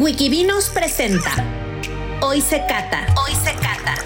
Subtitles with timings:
[0.00, 1.30] Wikivinos presenta
[2.22, 3.06] Hoy se cata.
[3.22, 3.96] Hoy se cata.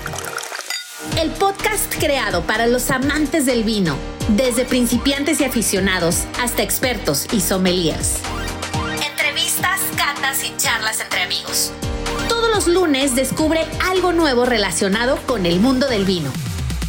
[1.22, 3.96] El podcast creado para los amantes del vino,
[4.30, 8.18] desde principiantes y aficionados hasta expertos y sommeliers.
[9.08, 11.72] Entrevistas, catas y charlas entre amigos.
[12.28, 16.32] Todos los lunes descubre algo nuevo relacionado con el mundo del vino.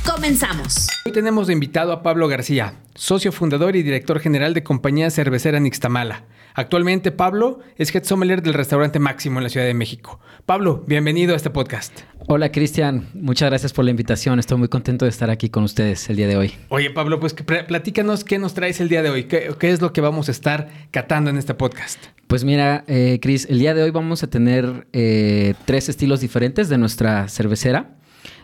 [0.03, 0.87] Comenzamos.
[1.05, 5.59] Hoy tenemos de invitado a Pablo García, socio fundador y director general de compañía cervecera
[5.59, 6.23] Nixtamala.
[6.57, 10.21] Actualmente Pablo es head sommelier del restaurante Máximo en la Ciudad de México.
[10.45, 11.99] Pablo, bienvenido a este podcast.
[12.29, 14.39] Hola Cristian, muchas gracias por la invitación.
[14.39, 16.53] Estoy muy contento de estar aquí con ustedes el día de hoy.
[16.69, 19.25] Oye Pablo, pues platícanos qué nos traes el día de hoy.
[19.25, 22.01] ¿Qué, es lo que vamos a estar catando en este podcast?
[22.27, 26.69] Pues mira, eh, Cris, el día de hoy vamos a tener eh, tres estilos diferentes
[26.69, 27.97] de nuestra cervecera.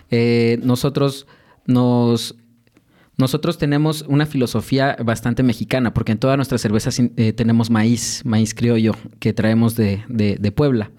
[0.09, 1.27] Eh, nosotros
[1.65, 2.35] nos
[3.17, 8.53] nosotros tenemos una filosofía bastante mexicana, porque en todas nuestras cervezas eh, tenemos maíz, maíz
[8.53, 10.91] criollo, que traemos de, Puebla.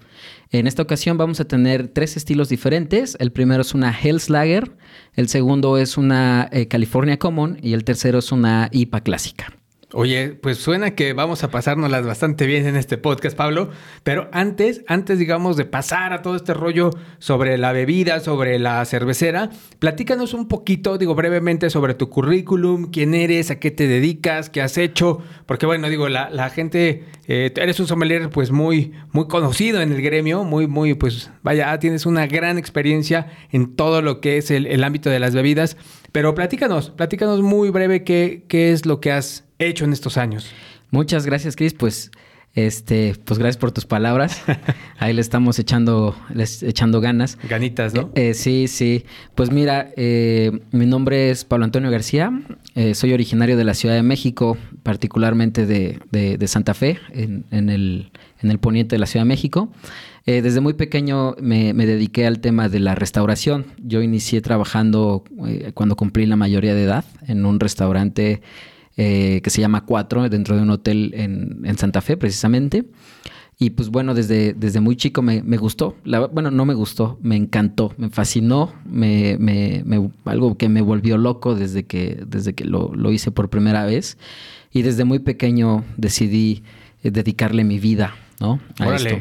[0.51, 3.17] En esta ocasión vamos a tener tres estilos diferentes.
[3.19, 4.77] El primero es una Hell's Lager,
[5.13, 9.62] el segundo es una eh, California Common y el tercero es una IPA clásica.
[9.95, 13.69] Oye, pues suena que vamos a pasárnoslas bastante bien en este podcast, Pablo.
[14.01, 18.83] Pero antes, antes, digamos, de pasar a todo este rollo sobre la bebida, sobre la
[18.85, 24.49] cervecera, platícanos un poquito, digo, brevemente sobre tu currículum, quién eres, a qué te dedicas,
[24.49, 25.19] qué has hecho.
[25.45, 30.01] Porque, bueno, digo, la, gente, eh, eres un sommelier, pues muy, muy conocido en el
[30.01, 34.65] gremio, muy, muy, pues, vaya, tienes una gran experiencia en todo lo que es el,
[34.65, 35.77] el ámbito de las bebidas.
[36.11, 40.47] Pero platícanos, platícanos muy breve qué, qué es lo que has hecho en estos años.
[40.91, 41.73] Muchas gracias, Cris.
[41.73, 42.11] Pues,
[42.55, 44.43] este, pues gracias por tus palabras.
[44.99, 46.15] Ahí le estamos echando,
[46.61, 47.39] echando ganas.
[47.49, 48.11] Ganitas, ¿no?
[48.13, 49.05] Eh, sí, sí.
[49.33, 52.31] Pues mira, eh, mi nombre es Pablo Antonio García.
[52.75, 57.69] Eh, soy originario de la Ciudad de México, particularmente de, de, Santa Fe, en, en,
[57.69, 58.11] el,
[58.41, 59.69] en el poniente de la Ciudad de México.
[60.27, 63.65] desde muy pequeño me, me, dediqué al tema de la restauración.
[63.79, 65.23] Yo inicié trabajando
[65.73, 68.43] cuando cumplí la mayoría de edad en un restaurante
[68.97, 72.85] eh, que se llama Cuatro, dentro de un hotel en, Santa Fe, precisamente.
[73.59, 75.95] Y pues bueno, desde, desde muy chico me, gustó.
[76.31, 79.83] bueno, no me gustó, me encantó, me fascinó, me,
[80.25, 84.17] algo que me volvió loco desde que, desde que lo, hice por primera vez.
[84.71, 86.63] Y desde muy pequeño decidí
[87.03, 88.59] eh, dedicarle mi vida, ¿no?
[88.79, 89.17] A esto.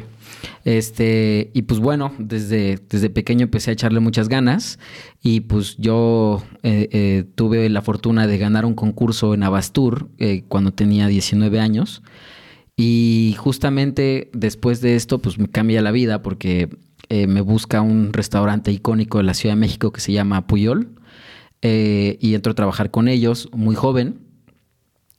[0.64, 4.78] Este, y pues bueno, desde, desde pequeño empecé a echarle muchas ganas
[5.22, 10.44] y pues yo eh, eh, tuve la fortuna de ganar un concurso en Abastur eh,
[10.48, 12.02] cuando tenía 19 años
[12.76, 16.68] y justamente después de esto pues me cambia la vida porque
[17.10, 20.94] me busca un restaurante icónico de la Ciudad de México que se llama Puyol
[21.60, 24.20] y entro a trabajar con ellos muy joven.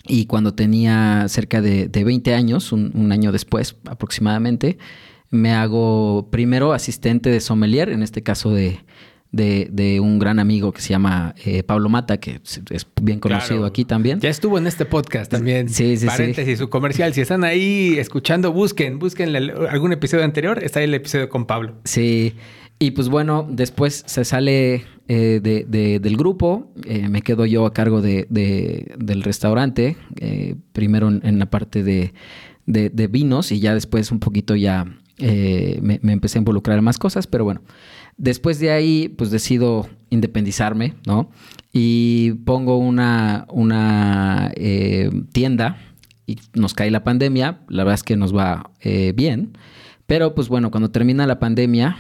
[0.08, 4.80] Y cuando tenía cerca de, 20 años, un año después aproximadamente,
[5.34, 8.80] me hago primero asistente de sommelier, en este caso de,
[9.32, 12.40] de, un gran amigo que se llama eh, Pablo Mata, que
[12.70, 14.20] es bien conocido aquí también.
[14.20, 15.70] Ya estuvo en este podcast también.
[15.70, 17.16] Sí, sí, Paréntesis, su comercial.
[17.16, 20.64] Si están ahí escuchando, busquen, busquen algún episodio anterior.
[20.64, 21.74] Está ahí el episodio con Pablo.
[21.84, 22.36] Sí.
[22.78, 25.40] Y pues bueno, después se sale eh,
[26.00, 29.98] del grupo, eh, me quedo yo a cargo de, del restaurante,
[30.74, 32.14] primero en, la parte de,
[33.08, 34.86] vinos y ya después un poquito ya
[35.26, 37.62] eh, me, empecé a involucrar en más cosas, pero bueno,
[38.18, 41.32] después de ahí pues decido independizarme, ¿no?
[41.72, 45.78] Y pongo una, una eh, tienda
[46.28, 49.58] y nos cae la pandemia, la verdad es que nos va eh, bien,
[50.08, 51.96] pero pues bueno, cuando termina la pandemia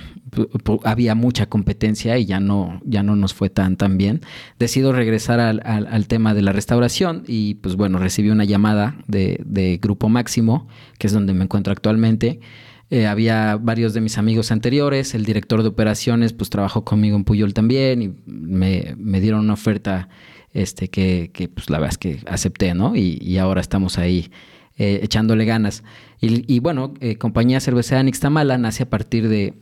[0.83, 4.19] había mucha competencia y ya no, ya no nos fue tan, tan bien.
[4.59, 9.39] Decido regresar al, al, tema de la restauración y pues bueno, recibí una llamada de,
[9.45, 10.67] de Grupo Máximo,
[10.97, 12.41] que es donde me encuentro actualmente
[12.89, 17.23] eh, había varios de mis amigos anteriores, el director de operaciones pues trabajó conmigo en
[17.23, 20.09] Puyol también y me, dieron una oferta
[20.53, 22.95] este, que, pues la verdad es que acepté, ¿no?
[22.95, 24.29] Y, ahora estamos ahí
[24.77, 25.83] eh, echándole ganas.
[26.21, 29.55] Y, bueno, eh, Compañía Cervecera Nixtamala nace a partir de,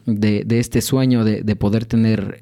[0.49, 2.41] este sueño de, poder tener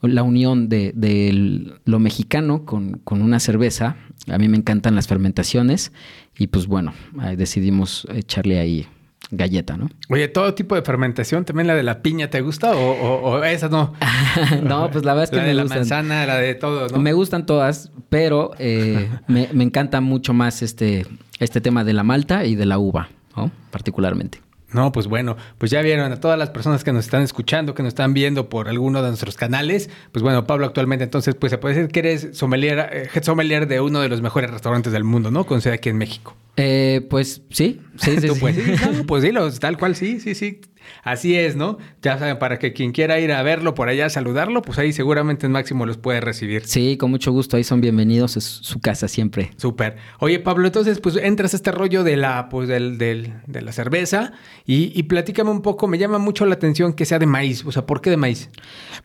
[0.00, 3.96] la unión de, lo mexicano con, con, una cerveza.
[4.28, 5.90] A mí me encantan las fermentaciones
[6.38, 6.94] y pues bueno,
[7.36, 8.86] decidimos echarle ahí
[9.30, 9.88] galleta, ¿no?
[10.08, 13.94] Oye, todo tipo de fermentación, también la de la piña, ¿te gusta o, esa no?
[14.62, 16.98] no, pues la verdad es que la me de la manzana, la de todo, ¿no?
[16.98, 21.06] Me gustan todas, pero eh, me, encanta mucho más este,
[21.38, 23.50] este tema de la malta y de la uva, ¿no?
[23.70, 24.40] Particularmente.
[24.72, 27.82] No, pues bueno, pues ya vieron a todas las personas que nos están escuchando, que
[27.82, 29.90] nos están viendo por alguno de nuestros canales.
[30.12, 33.66] Pues bueno, Pablo actualmente entonces pues se puede decir que eres sommelier, eh, head sommelier
[33.66, 35.44] de uno de los mejores restaurantes del mundo, ¿no?
[35.44, 36.36] Con sede aquí en México.
[36.56, 38.26] Eh, pues sí, sí, sí.
[38.28, 38.40] Tú, sí.
[38.40, 40.60] pues, sí, no, pues dilo, tal cual, sí, sí, sí.
[41.02, 41.78] Así es, ¿no?
[42.02, 44.92] Ya saben, para que quien quiera ir a verlo por allá, a saludarlo, pues ahí
[44.92, 46.64] seguramente en Máximo los puede recibir.
[46.66, 47.56] Sí, con mucho gusto.
[47.56, 48.36] Ahí son bienvenidos.
[48.36, 49.50] Es su casa siempre.
[49.56, 49.96] Súper.
[50.18, 53.72] Oye, Pablo, entonces, pues entras a este rollo de la, pues, del, del- de la
[53.72, 54.32] cerveza
[54.66, 55.86] y, y platícame un poco.
[55.88, 57.64] Me llama mucho la atención que sea de maíz.
[57.64, 58.50] O sea, ¿por qué de maíz?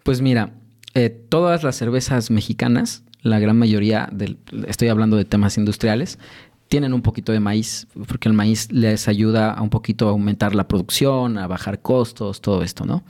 [0.03, 0.53] Pues mira,
[0.93, 4.37] eh, todas las cervezas mexicanas, la gran mayoría, del,
[4.67, 6.19] estoy hablando de temas industriales,
[6.67, 10.55] tienen un poquito de maíz, porque el maíz les ayuda a un poquito a aumentar
[10.55, 13.03] la producción, a bajar costos, todo esto, ¿no?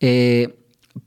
[0.00, 0.56] Eh,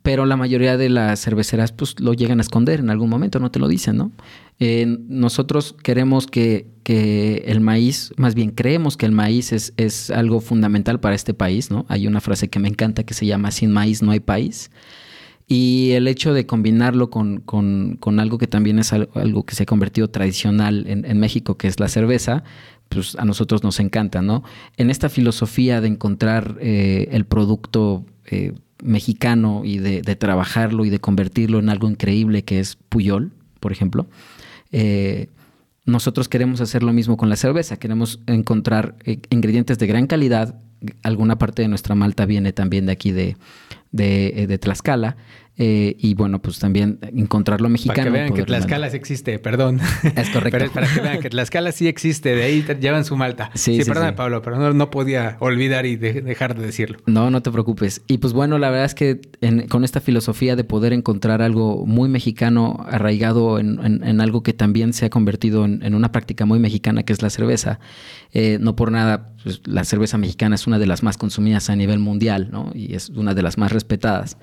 [0.02, 3.52] pero la mayoría de las cerveceras pues lo llegan a esconder en algún momento, no
[3.52, 4.12] te lo dicen, ¿no?
[4.60, 10.10] Eh, nosotros queremos que, que el maíz, más bien creemos que el maíz es, es
[10.10, 11.86] algo fundamental para este país, ¿no?
[11.90, 14.72] Hay una frase que me encanta que se llama sin maíz no hay país.
[15.54, 19.64] Y el hecho de combinarlo con, con- algo que también es al- algo que se
[19.64, 22.44] ha convertido tradicional en, México, que es la cerveza,
[22.90, 24.44] pues a nosotros nos encanta, ¿no?
[24.78, 28.54] En esta filosofía de encontrar eh, el producto eh,
[28.84, 34.08] mexicano y de, trabajarlo y de convertirlo en algo increíble que es Puyol, por ejemplo,
[34.72, 35.28] eh,
[35.86, 37.78] nosotros queremos hacer lo mismo con la cerveza.
[37.78, 38.96] Queremos encontrar
[39.30, 40.56] ingredientes de gran calidad.
[41.04, 43.36] Alguna parte de nuestra malta viene también de aquí de,
[43.92, 45.18] de Tlaxcala.
[45.56, 47.96] Eh, y bueno, pues también encontrar lo mexicano.
[47.96, 49.80] Para que vean que Tlaxcala sí existe, perdón.
[50.16, 50.50] Es correcto.
[50.58, 53.52] Pero es para que vean que Tlaxcala sí existe, de ahí llevan su malta.
[53.54, 54.16] Sí, Sí, sí, perdón, sí.
[54.16, 56.98] Pablo, pero no, no podía olvidar y de- dejar de decirlo.
[57.06, 58.02] No, no te preocupes.
[58.08, 61.86] Y pues bueno, la verdad es que en- con esta filosofía de poder encontrar algo
[61.86, 66.12] muy mexicano, arraigado en, en- en algo que también se ha convertido en, en una
[66.12, 67.80] práctica muy mexicana, que es la cerveza,
[68.32, 71.76] eh, no por nada, pues, la cerveza mexicana es una de las más consumidas a
[71.76, 72.72] nivel mundial, ¿no?
[72.74, 74.38] Y es una de las más respetadas.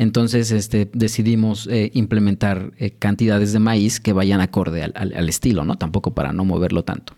[0.00, 5.28] Entonces este, decidimos eh, implementar eh, cantidades de maíz que vayan acorde al, al- al
[5.28, 5.76] estilo, ¿no?
[5.76, 7.12] Tampoco para no moverlo tanto.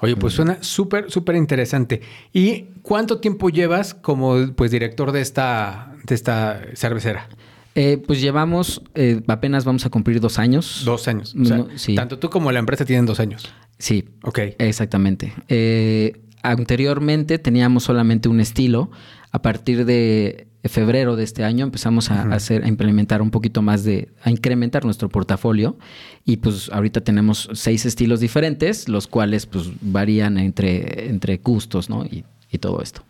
[0.00, 2.00] Oye, pues suena súper, súper interesante.
[2.32, 7.28] ¿Y cuánto tiempo llevas como pues director de esta, de esta cervecera?
[7.74, 10.82] Eh, pues llevamos, eh, apenas vamos a cumplir dos años.
[10.84, 11.34] Dos años.
[11.40, 11.96] O sea, No, sí.
[11.96, 13.52] tanto tú como la empresa tienen dos años.
[13.78, 14.38] Sí, Ok.
[14.58, 15.32] exactamente.
[15.48, 18.90] Eh, anteriormente teníamos solamente un estilo.
[19.30, 23.84] A partir de febrero de este año empezamos a, hacer, a implementar un poquito más
[23.84, 25.76] de, a incrementar nuestro portafolio.
[26.24, 32.04] Y pues ahorita tenemos seis estilos diferentes, los cuales pues varían entre, entre gustos, ¿no?
[32.04, 33.02] Y, y todo esto.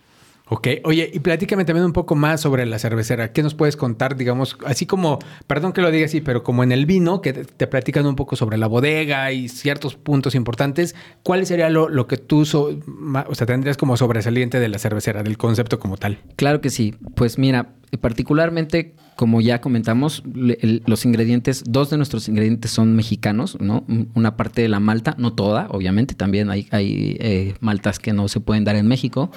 [0.51, 3.33] Ok, oye, y platícame también un poco más sobre la cervecera.
[3.33, 6.73] ¿Qué nos puedes contar, digamos, así como, perdón que lo diga así, pero como en
[6.73, 11.45] el vino, que te, platican un poco sobre la bodega y ciertos puntos importantes, ¿cuál
[11.45, 12.71] sería lo, que tú, so-
[13.29, 16.19] o sea, tendrías como sobresaliente de la cervecera, del concepto como tal?
[16.37, 16.95] Claro que sí.
[17.15, 23.59] Pues mira, particularmente, como ya comentamos, el- los ingredientes, dos de nuestros ingredientes son mexicanos,
[23.61, 23.85] ¿no?
[23.87, 28.15] Un- Una parte de la malta, no toda, obviamente, también hay, hay eh, maltas que
[28.15, 29.31] no se pueden dar en México.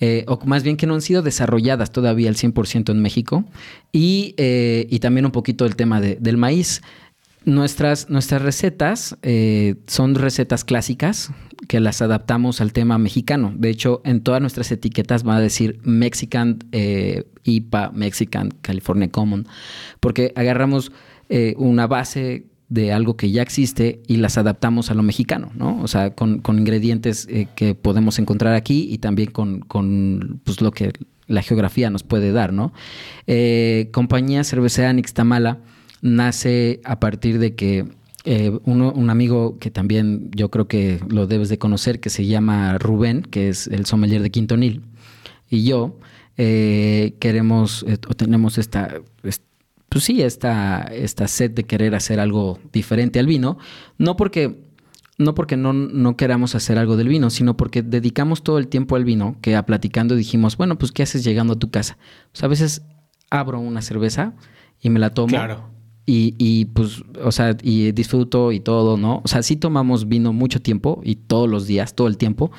[0.00, 3.44] Eh, o más bien que no han sido desarrolladas todavía al 100% en México.
[3.92, 6.82] Y, eh, y también un poquito el tema de- del maíz.
[7.44, 11.30] Nuestras, nuestras recetas eh, son recetas clásicas
[11.68, 13.52] que las adaptamos al tema mexicano.
[13.54, 16.58] De hecho, en todas nuestras etiquetas va a decir Mexican
[17.44, 19.46] IPA, Mexican California Common,
[20.00, 20.90] porque agarramos
[21.56, 25.80] una base de algo que ya existe y las adaptamos a lo mexicano, ¿no?
[25.82, 30.60] O sea, con, con ingredientes eh, que podemos encontrar aquí y también con, con, pues,
[30.60, 30.92] lo que
[31.26, 32.72] la geografía nos puede dar, ¿no?
[33.26, 35.58] Eh, compañía Cervecera Nixtamala
[36.02, 37.86] nace a partir de que
[38.26, 42.78] eh, un amigo que también yo creo que lo debes de conocer, que se llama
[42.78, 44.80] Rubén, que es el sommelier de Quintonil,
[45.50, 45.98] y yo
[46.36, 49.42] eh, queremos o tenemos esta, es-
[49.94, 53.58] pues sí, esta, esta sed de querer hacer algo diferente al vino,
[53.96, 54.64] no porque
[55.18, 58.96] no porque no, no queramos hacer algo del vino, sino porque dedicamos todo el tiempo
[58.96, 61.96] al vino, que a platicando dijimos, bueno, pues ¿qué haces llegando a tu casa?
[62.32, 62.82] O sea, a veces
[63.30, 64.34] abro una cerveza
[64.80, 65.28] y me la tomo.
[65.28, 65.70] Claro.
[66.06, 69.22] Y, y, pues, o sea, y disfruto y todo, ¿no?
[69.24, 72.50] O sea, sí tomamos vino mucho tiempo y todos los días, todo el tiempo,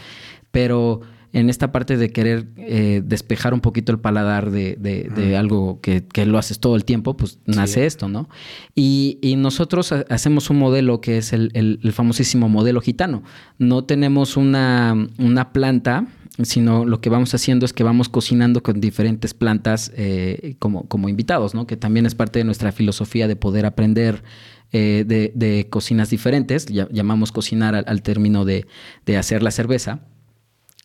[0.52, 1.02] pero
[1.36, 5.80] en esta parte de querer eh, despejar un poquito el paladar de, de- de algo
[5.82, 8.30] que, que lo haces todo el tiempo, pues nace esto, ¿no?
[8.74, 13.22] Y, y nosotros ha- hacemos un modelo que es el, el- el famosísimo modelo gitano.
[13.60, 16.08] No tenemos una, una planta,
[16.42, 21.10] sino lo que vamos haciendo es que vamos cocinando con diferentes plantas eh, como, como
[21.10, 21.68] invitados, ¿no?
[21.68, 24.24] Que también es parte de nuestra filosofía de poder aprender
[24.72, 26.66] eh, de, de cocinas diferentes.
[26.68, 28.68] Ya- llamamos cocinar al, al término de,
[29.06, 30.00] de hacer la cerveza.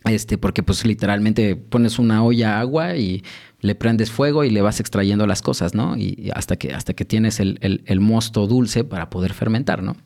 [0.04, 3.22] Este, porque pues literalmente pones una olla a agua y
[3.60, 5.96] le prendes fuego y le vas extrayendo las cosas, ¿no?
[5.96, 9.96] Y, hasta que, hasta que tienes el, el, mosto dulce para poder fermentar, ¿no?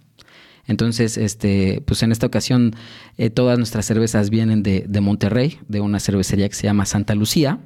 [0.66, 2.74] Entonces, este, pues en esta ocasión
[3.18, 7.14] eh, todas nuestras cervezas vienen de, de, Monterrey, de una cervecería que se llama Santa
[7.14, 7.60] Lucía,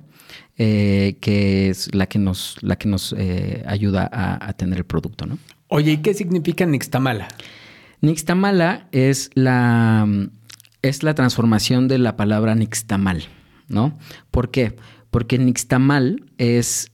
[0.58, 5.24] eh, que es la que nos, la que nos eh, ayuda a, tener el producto,
[5.24, 5.38] ¿no?
[5.68, 7.28] Oye, ¿y qué significa Nixtamala?
[8.00, 10.06] Nixtamala es la,
[10.82, 13.24] es la transformación de la palabra nixtamal,
[13.68, 13.98] ¿no?
[14.30, 14.76] ¿Por qué?
[15.10, 16.92] Porque nixtamal es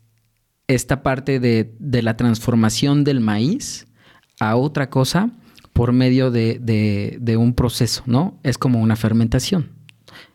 [0.67, 3.87] esta parte de, de la transformación del maíz
[4.41, 5.31] a otra cosa
[5.73, 6.59] por medio de,
[7.21, 8.39] de, un proceso, ¿no?
[8.43, 9.71] Es como una fermentación.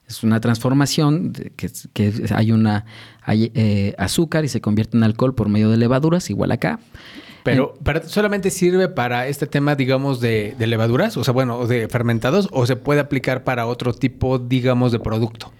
[0.05, 2.85] Es una transformación que, que, hay una
[3.21, 6.79] hay, eh, azúcar y se convierte en alcohol por medio de levaduras, igual acá.
[7.43, 7.73] Pero,
[8.05, 12.65] solamente sirve para este tema, digamos, de, de, levaduras, o sea, bueno, de fermentados, o
[12.65, 15.51] se puede aplicar para otro tipo, digamos, de producto.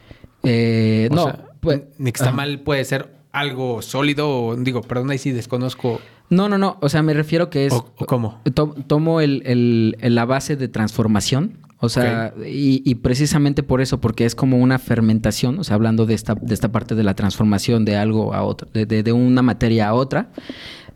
[0.44, 6.48] Eh, no, pues, nixtamal puede ser algo sólido, o digo, perdón, ahí sí desconozco no,
[6.48, 6.78] no, no.
[6.82, 7.74] O sea, me refiero que es.
[7.74, 8.40] ¿O, cómo?
[8.88, 11.58] tomo el, la base de transformación.
[11.82, 16.14] O sea, y, precisamente por eso, porque es como una fermentación, o sea, hablando de
[16.14, 19.88] esta, de esta parte de la transformación de algo a otro, de, de, una materia
[19.88, 20.30] a otra,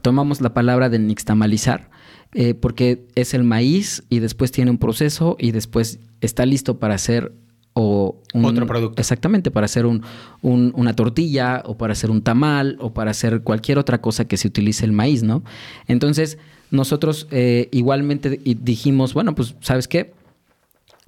[0.03, 1.89] tomamos la palabra de nixtamalizar,
[2.33, 6.97] eh, porque es el maíz y después tiene un proceso y después está listo para
[6.99, 7.33] ser
[7.73, 9.01] o otro producto.
[9.01, 10.03] Exactamente, para hacer un,
[10.43, 14.47] una tortilla o para hacer un tamal o para hacer cualquier otra cosa que se
[14.47, 15.43] utilice el maíz, ¿no?
[15.87, 16.37] Entonces,
[16.69, 20.13] nosotros eh, igualmente dijimos, bueno, pues, ¿sabes qué?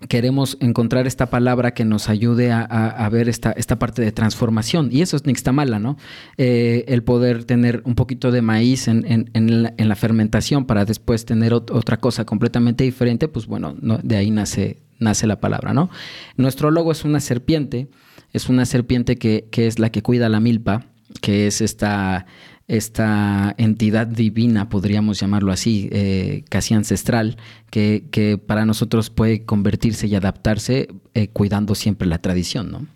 [0.10, 4.90] Queremos encontrar esta palabra que nos ayude a, ver esta, esta, parte de transformación.
[4.92, 5.98] Y eso es nixtamala, ¿no?
[6.38, 11.54] Eh, el poder tener un poquito de maíz en, en, la, fermentación para después tener
[11.54, 15.90] otra cosa completamente diferente, pues bueno, de ahí nace, nace la palabra, ¿no?
[16.36, 17.88] Nuestro logo es una serpiente,
[18.34, 20.88] es una serpiente que, es la que cuida la milpa,
[21.22, 22.26] que es esta,
[22.68, 27.38] esta entidad divina, podríamos llamarlo así, eh, casi ancestral,
[27.70, 32.88] que, que, para nosotros puede convertirse y adaptarse eh, cuidando siempre la tradición, ¿no?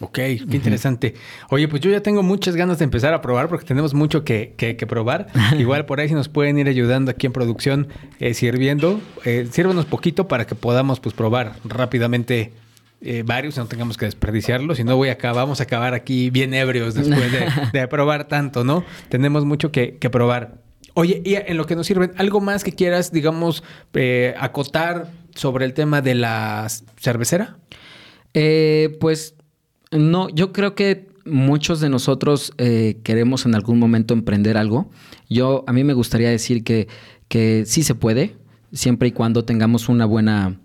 [0.00, 1.14] Ok, qué interesante.
[1.50, 4.54] Oye, pues yo ya tengo muchas ganas de empezar a probar porque tenemos mucho que,
[4.56, 5.26] que, probar.
[5.58, 9.84] Igual por ahí si nos pueden ir ayudando aquí en producción eh, sirviendo, eh, sírvanos
[9.84, 12.52] poquito para que podamos pues probar rápidamente
[13.00, 16.54] eh, varios, no tengamos que desperdiciarlos, si no voy acá, vamos a acabar aquí bien
[16.54, 17.32] ebrios después
[17.72, 18.84] de, probar tanto, ¿no?
[19.08, 20.62] Tenemos mucho que, que, probar.
[20.94, 23.62] Oye, y en lo que nos sirven, ¿algo más que quieras, digamos,
[23.94, 26.66] eh, acotar sobre el tema de la
[26.98, 27.56] cervecera?
[29.00, 29.34] pues
[29.90, 34.90] no, yo creo que muchos de nosotros eh, queremos en algún momento emprender algo.
[35.28, 36.88] Yo, a mí me gustaría decir que,
[37.28, 38.36] que sí se puede,
[38.72, 40.60] siempre y cuando tengamos una buena,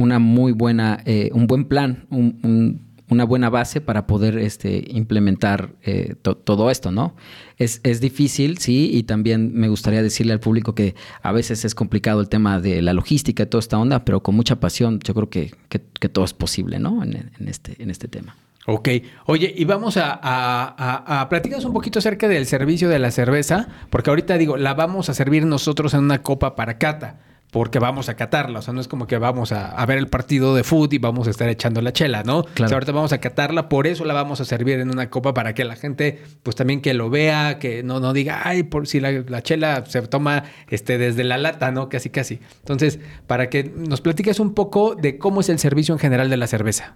[0.00, 6.14] una muy buena, eh, un buen plan, una buena base para poder este, implementar eh,
[6.22, 7.14] todo esto, ¿no?
[7.58, 11.74] Es, es, difícil, sí, y también me gustaría decirle al público que a veces es
[11.74, 15.12] complicado el tema de la logística y toda esta onda, pero con mucha pasión yo
[15.12, 17.02] creo que, que, todo es posible, ¿no?
[17.02, 18.36] En, en, este, en este tema.
[18.66, 18.88] Ok.
[19.26, 21.28] Oye, y vamos a, a, a,
[21.66, 25.44] un poquito acerca del servicio de la cerveza, porque ahorita digo, la vamos a servir
[25.44, 28.60] nosotros en una copa para cata porque vamos a catarla.
[28.60, 31.26] O sea, no es como que vamos a, ver el partido de fútbol y vamos
[31.26, 32.44] a estar echando la chela, ¿no?
[32.44, 32.64] Claro.
[32.64, 35.34] O sea, ahorita vamos a catarla, por eso la vamos a servir en una copa
[35.34, 38.86] para que la gente, pues también que lo vea, que no, no diga, ay, por
[38.86, 41.88] si la, chela se toma este, desde la lata, ¿no?
[41.88, 42.40] Casi, casi.
[42.60, 46.36] Entonces, para que nos platiques un poco de cómo es el servicio en general de
[46.36, 46.94] la cerveza.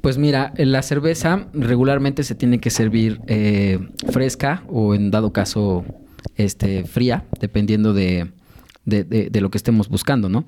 [0.00, 3.78] Pues mira, la cerveza regularmente se tiene que servir eh,
[4.10, 5.84] fresca o en dado caso
[6.36, 8.32] este, fría, dependiendo de
[8.84, 10.44] de, de, lo que estemos buscando, ¿no?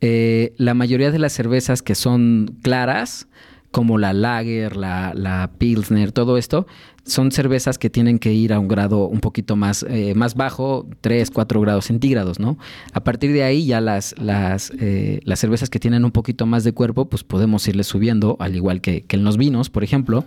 [0.00, 3.28] Eh, la mayoría de las cervezas que son claras,
[3.70, 6.66] como la Lager, la, la Pilsner, todo esto,
[7.06, 10.88] son cervezas que tienen que ir a un grado un poquito más, eh, más bajo,
[11.00, 12.58] 3, 4 grados centígrados, ¿no?
[12.92, 16.64] A partir de ahí ya las, las, eh, las cervezas que tienen un poquito más
[16.64, 20.24] de cuerpo, pues podemos irle subiendo, al igual que, que, en los vinos, por ejemplo.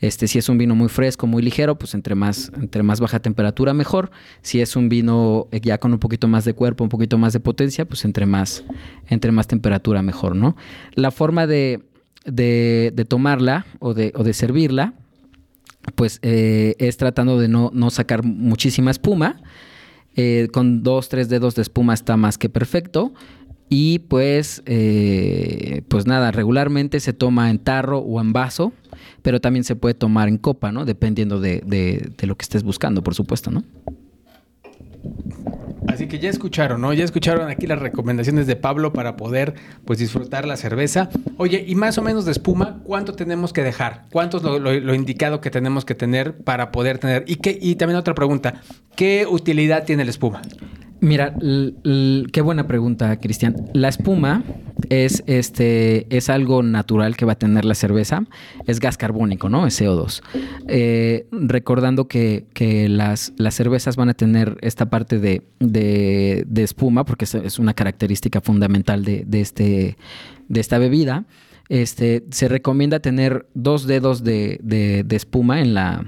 [0.00, 3.20] Este, si es un vino muy fresco, muy ligero, pues entre más, entre más baja
[3.20, 4.10] temperatura, mejor.
[4.40, 7.34] Si es un vino eh, ya con un poquito más de cuerpo, un poquito más
[7.34, 8.64] de potencia, pues entre más,
[9.08, 10.56] entre más temperatura, mejor, ¿no?
[10.94, 11.82] La forma de,
[12.24, 14.94] de, de tomarla o de, o de servirla,
[15.94, 19.40] pues eh, es tratando de no, sacar muchísima espuma.
[20.14, 23.12] Eh, con dos, tres dedos de espuma está más que perfecto.
[23.68, 28.72] Y pues, eh, pues nada, regularmente se toma en tarro o en vaso,
[29.22, 30.84] pero también se puede tomar en copa, ¿no?
[30.84, 33.64] Dependiendo de, de, de lo que estés buscando, por supuesto, ¿no?
[35.92, 36.92] Así que ya escucharon, ¿no?
[36.92, 41.08] Ya escucharon aquí las recomendaciones de Pablo para poder, pues, disfrutar la cerveza.
[41.36, 44.06] Oye, y más o menos de espuma, ¿cuánto tenemos que dejar?
[44.10, 47.24] ¿Cuánto es lo, lo- indicado que tenemos que tener para poder tener?
[47.26, 48.60] Y, qué, y también otra pregunta,
[48.96, 50.42] ¿qué utilidad tiene la espuma?
[51.02, 51.34] Mira,
[52.32, 53.56] qué buena pregunta, Cristian.
[53.74, 54.44] La espuma
[54.88, 58.22] es este es algo natural que va a tener la cerveza.
[58.68, 59.66] Es gas carbónico, ¿no?
[59.66, 60.22] Es CO2.
[60.68, 66.62] Eh, recordando que, que las, las cervezas van a tener esta parte de, de- de
[66.62, 69.96] espuma, porque es, una característica fundamental de, de este,
[70.48, 71.24] de esta bebida.
[71.68, 76.06] Este, se recomienda tener dos dedos de, de- de espuma en la,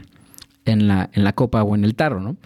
[0.66, 2.36] en, la, en la copa o en el tarro, ¿no?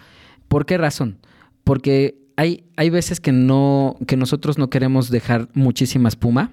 [0.47, 1.19] ¿Por qué razón?
[1.63, 6.51] Porque hay, hay veces que no, que nosotros no queremos dejar muchísima espuma,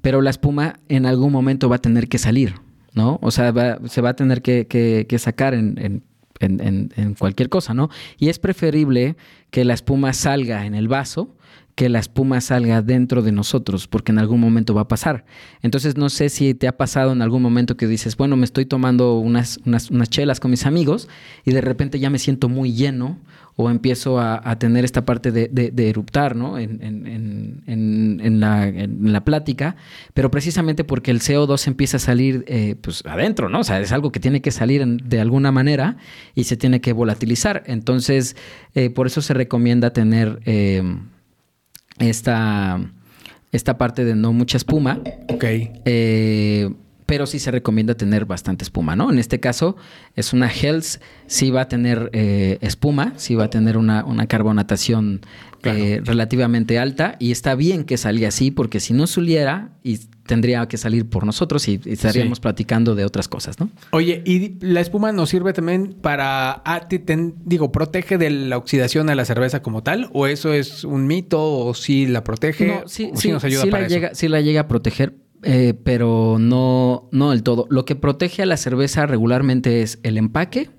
[0.00, 2.54] pero la espuma en algún momento va a tener que salir,
[2.92, 3.20] ¿no?
[3.22, 6.02] O sea, va- se va a tener que, sacar en, en-
[6.40, 7.88] en- en- en cualquier cosa, ¿no?
[8.18, 9.16] Y es preferible
[9.50, 11.34] que la espuma salga en el vaso
[11.76, 15.24] que la espuma salga dentro de nosotros, porque en algún momento va a pasar.
[15.62, 18.66] Entonces, no sé si te ha pasado en algún momento que dices, bueno, me estoy
[18.66, 21.06] tomando unas, unas, unas chelas con mis amigos
[21.44, 23.16] y de repente ya me siento muy lleno
[23.60, 26.58] o empiezo a, a tener esta parte de, de- de eruptar, ¿no?
[26.58, 27.06] En, en-
[27.66, 29.74] en- la, en la plática,
[30.14, 33.58] pero precisamente porque el CO2 empieza a salir, eh, pues, adentro, ¿no?
[33.60, 35.96] O sea, es algo que tiene que salir de alguna manera
[36.36, 37.64] y se tiene que volatilizar.
[37.66, 38.36] Entonces,
[38.76, 40.38] eh, por eso se recomienda tener...
[40.46, 40.82] eh,
[41.98, 42.80] esta,
[43.50, 45.44] esta parte de no mucha espuma, Ok.
[47.08, 49.10] Pero sí se recomienda tener bastante espuma, ¿no?
[49.10, 49.76] En este caso
[50.14, 54.26] es una Hells, sí va a tener eh, espuma, sí va a tener una, una
[54.26, 55.22] carbonatación
[55.60, 55.76] Claro.
[55.80, 60.68] eh, relativamente alta y está bien que salga así porque si no saliera y tendría
[60.68, 62.42] que salir por nosotros y, y estaríamos Sí.
[62.42, 63.68] platicando de otras cosas, ¿no?
[63.90, 67.02] Oye, ¿y la espuma nos sirve también para, ah, te-
[67.44, 70.08] digo, protege de la oxidación a la cerveza como tal?
[70.12, 72.64] ¿O eso es un mito o sí la protege?
[72.66, 73.94] No, sí, ¿O sí, nos ayuda sí para la eso?
[73.96, 77.66] llega, sí la llega a proteger, eh, pero no, no del todo.
[77.70, 80.70] Lo que protege a la cerveza regularmente es el empaque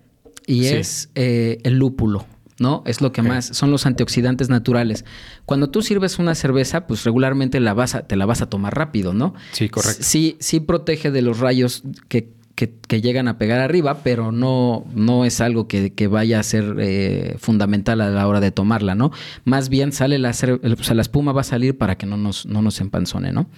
[0.47, 0.75] y Sí.
[0.75, 2.25] es eh, el lúpulo.
[2.61, 2.83] ¿No?
[2.85, 5.05] Es lo que más, son los antioxidantes naturales.
[5.45, 8.75] Cuando tú sirves una cerveza, pues regularmente la vas a, te la vas a tomar
[8.75, 9.33] rápido, ¿no?
[9.53, 10.03] Sí, correcto.
[10.03, 14.83] Sí, sí protege de los rayos que, que- que llegan a pegar arriba, pero no,
[14.93, 18.93] no es algo que, que vaya a ser eh, fundamental a la hora de tomarla,
[18.93, 19.11] ¿no?
[19.45, 22.45] Más bien sale la, o sea, la espuma va a salir para que no nos,
[22.45, 23.49] no nos empanzone, ¿no?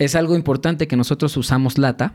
[0.00, 2.14] Es algo importante que nosotros usamos lata.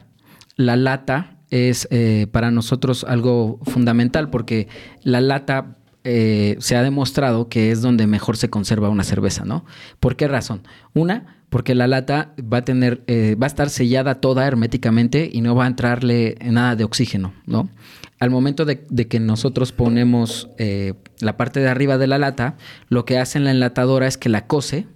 [0.58, 4.68] La lata es eh, para nosotros algo fundamental porque
[5.04, 9.66] la lata eh, se ha demostrado que es donde mejor se conserva una cerveza, ¿no?
[10.00, 10.64] ¿Por qué razón?
[10.96, 15.42] Una, porque la lata va a tener, eh, va a estar sellada toda herméticamente y
[15.42, 17.70] no va a entrarle nada de oxígeno, ¿no?
[18.20, 22.56] Al momento de, que nosotros ponemos eh, la parte de arriba de la lata,
[22.90, 24.88] lo que hace en la enlatadora es que la cose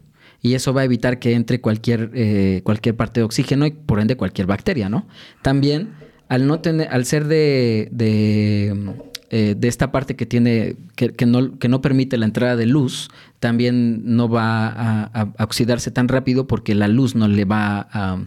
[0.42, 4.00] y eso va a evitar que entre cualquier, eh, cualquier parte de oxígeno y por
[4.00, 5.08] ende cualquier bacteria, ¿no?
[5.42, 5.90] También,
[6.30, 8.96] al no tener, al ser de, de,
[9.32, 12.66] eh, de esta parte que tiene, que, que no, que no permite la entrada de
[12.66, 18.26] luz, también no va a, oxidarse tan rápido porque la luz no le va a-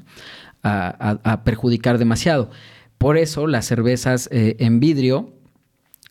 [0.62, 2.50] a perjudicar demasiado.
[2.98, 5.32] Por eso las cervezas eh, en vidrio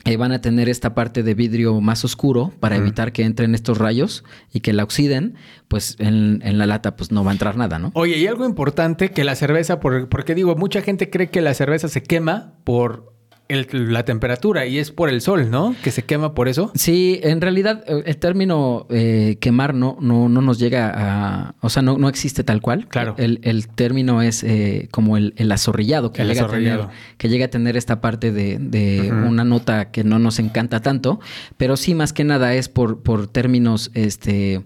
[0.06, 3.78] eh, van a tener esta parte de vidrio más oscuro para evitar que entren estos
[3.78, 5.36] rayos y que la oxiden,
[5.68, 7.92] pues en, en la lata pues no va a entrar nada, ¿no?
[7.94, 11.54] Oye, y algo importante que la cerveza, por- porque digo, mucha gente cree que la
[11.54, 13.14] cerveza se quema por
[13.52, 15.76] el- la temperatura y es por el sol, ¿no?
[15.84, 16.72] Que se quema por eso.
[16.76, 21.56] Sí, en realidad eh, el término eh, quemar no, no, no nos llega a...
[21.62, 22.88] O sea, no, no existe tal cual.
[22.88, 23.16] Claro.
[23.18, 26.84] El, el término es eh, como el, el azorrillado, que El llega, azorrillado.
[26.84, 30.40] A tener, que llega a tener esta parte de, de una nota que no nos
[30.40, 31.20] encanta tanto,
[31.58, 33.92] pero sí más que nada es por, por términos...
[33.94, 34.62] este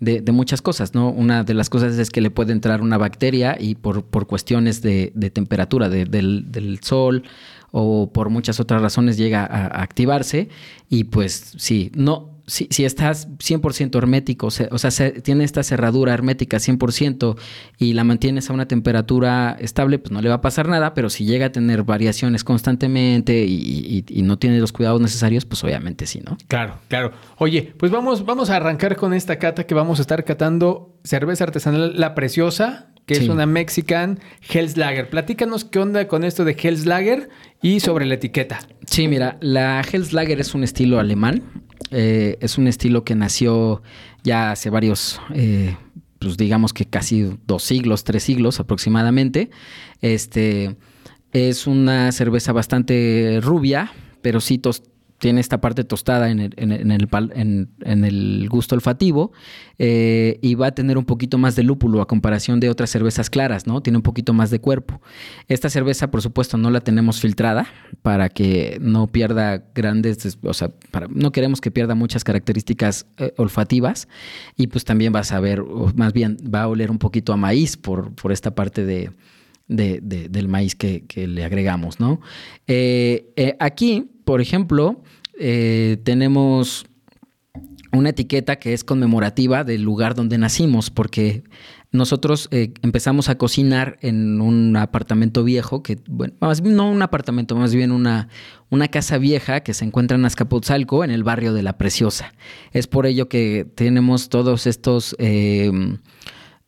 [0.00, 1.08] de, de muchas cosas, ¿no?
[1.08, 4.82] Una de las cosas es que le puede entrar una bacteria y por, por cuestiones
[4.82, 7.22] de, de temperatura de- del, del sol
[7.76, 10.48] o por muchas otras razones llega a, activarse
[10.88, 16.14] y pues sí, no, si, si estás 100% hermético, o sea, se- tiene esta cerradura
[16.14, 17.36] hermética 100%
[17.78, 21.10] y la mantienes a una temperatura estable, pues no le va a pasar nada, pero
[21.10, 25.64] si llega a tener variaciones constantemente y, y- y no tiene los cuidados necesarios, pues
[25.64, 26.36] obviamente sí, ¿no?
[26.46, 27.10] Claro, claro.
[27.38, 31.42] Oye, pues vamos, vamos a arrancar con esta cata que vamos a estar catando cerveza
[31.44, 35.10] artesanal La Preciosa, que es una Mexican Hell's Lager.
[35.10, 37.28] Platícanos qué onda con esto de Hell's Lager
[37.62, 38.60] y sobre la etiqueta.
[38.86, 41.42] Sí, mira, la Hellslager es un estilo alemán.
[41.90, 43.82] Eh, es un estilo que nació
[44.22, 45.76] ya hace varios, eh,
[46.18, 49.50] pues digamos que casi dos siglos, tres siglos aproximadamente.
[50.00, 50.76] Este
[51.32, 54.82] es una cerveza bastante rubia, pero sí tos-
[55.24, 59.32] tiene esta parte tostada en el, en, el, en, el gusto olfativo
[59.78, 63.30] eh, y va a tener un poquito más de lúpulo a comparación de otras cervezas
[63.30, 63.80] claras, ¿no?
[63.80, 65.00] Tiene un poquito más de cuerpo.
[65.48, 67.66] Esta cerveza, por supuesto, no la tenemos filtrada
[68.02, 70.72] para que no pierda grandes, o sea,
[71.08, 74.08] no queremos que pierda muchas características eh, olfativas
[74.58, 77.78] y pues también va a o más bien va a oler un poquito a maíz
[77.78, 79.10] por, por esta parte de,
[79.68, 82.20] del maíz que, le agregamos, ¿no?
[82.66, 85.02] Eh, aquí, por ejemplo,
[85.38, 86.86] eh, tenemos
[87.92, 91.44] una etiqueta que es conmemorativa del lugar donde nacimos, porque
[91.92, 96.34] nosotros eh, empezamos a cocinar en un apartamento viejo, que, bueno,
[96.64, 98.28] no un apartamento, más bien una,
[98.68, 102.34] una casa vieja que se encuentra en Azcapotzalco, en el barrio de La Preciosa.
[102.72, 105.14] Es por ello que tenemos todos estos...
[105.18, 105.70] Eh,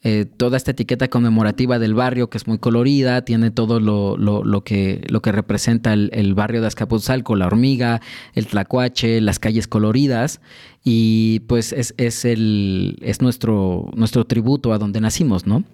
[0.02, 4.62] eh, toda esta etiqueta conmemorativa del barrio que es muy colorida, tiene todo lo, lo,
[4.62, 8.00] que, lo que representa el, barrio de Azcapotzalco, la hormiga,
[8.34, 10.40] el tlacuache, las calles coloridas
[10.84, 15.64] y pues es, es, el, es nuestro, nuestro tributo a donde nacimos, ¿no?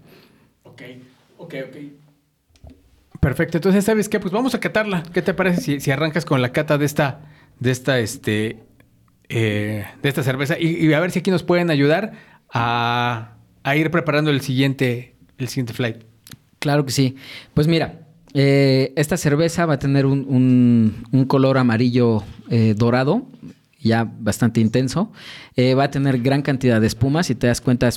[0.62, 0.82] Ok,
[1.38, 1.76] ok, ok.
[3.20, 4.18] Perfecto, entonces, ¿sabes qué?
[4.18, 5.02] Pues vamos a catarla.
[5.12, 7.20] ¿Qué te parece si, arrancas con la cata de esta,
[7.60, 8.60] de esta, este,
[9.28, 10.58] eh, de esta cerveza?
[10.58, 12.12] y a ver si aquí nos pueden ayudar
[12.50, 15.98] a a ir preparando el siguiente, el siguiente flight.
[16.58, 17.16] Claro que sí.
[17.54, 23.26] Pues mira, eh, esta cerveza va a tener un, color amarillo eh, dorado,
[23.80, 25.12] ya bastante intenso.
[25.56, 27.22] Eh, va a tener gran cantidad de espuma.
[27.24, 27.90] Si te das cuenta,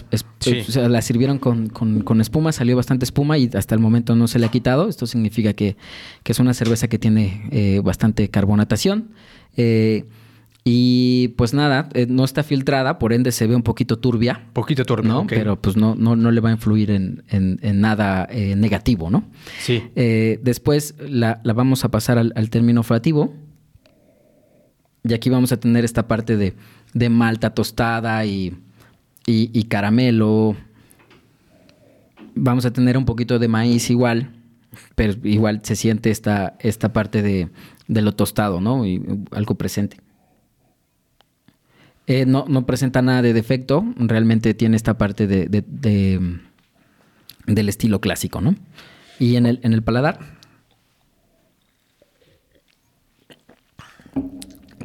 [0.89, 4.49] la sirvieron con, espuma, salió bastante espuma y hasta el momento no se le ha
[4.49, 4.89] quitado.
[4.89, 5.77] Esto significa que,
[6.23, 9.11] que es una cerveza que tiene bastante carbonatación.
[10.67, 14.47] Y pues nada, eh, no está filtrada, por ende se ve un poquito turbia.
[14.51, 15.27] Poquito turbia, ¿no?
[15.27, 17.23] Pero pues no, no, no le va a influir en,
[17.79, 19.25] nada eh, negativo, ¿no?
[19.59, 19.83] Sí.
[19.95, 23.35] Eh, después la, vamos a pasar al, término olfativo.
[25.03, 26.55] Y aquí vamos a tener esta parte de,
[26.95, 28.57] de malta tostada y,
[29.27, 30.55] y, caramelo.
[32.33, 34.31] Vamos a tener un poquito de maíz igual,
[34.95, 37.49] pero igual se siente esta, esta parte de,
[37.87, 38.83] de lo tostado, ¿no?
[38.87, 38.99] Y
[39.29, 39.97] algo presente.
[42.07, 45.63] Eh, no, no, presenta nada de defecto, realmente tiene esta parte de,
[47.47, 48.55] del estilo clásico, ¿no?
[49.19, 50.19] Y en el, en el paladar.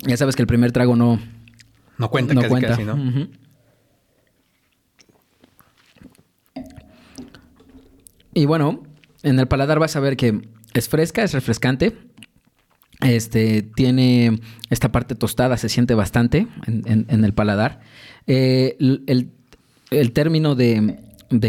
[0.03, 1.21] Ya sabes que el primer trago no.
[1.99, 2.69] No cuenta, no cuenta.
[2.69, 2.97] Casi, ¿no?
[8.33, 8.83] Y bueno,
[9.23, 10.41] en el paladar vas a ver que
[10.73, 11.97] es fresca, es refrescante.
[13.03, 17.81] Este tiene esta parte tostada, se siente bastante en, el paladar.
[18.27, 20.99] Eh, el, término de,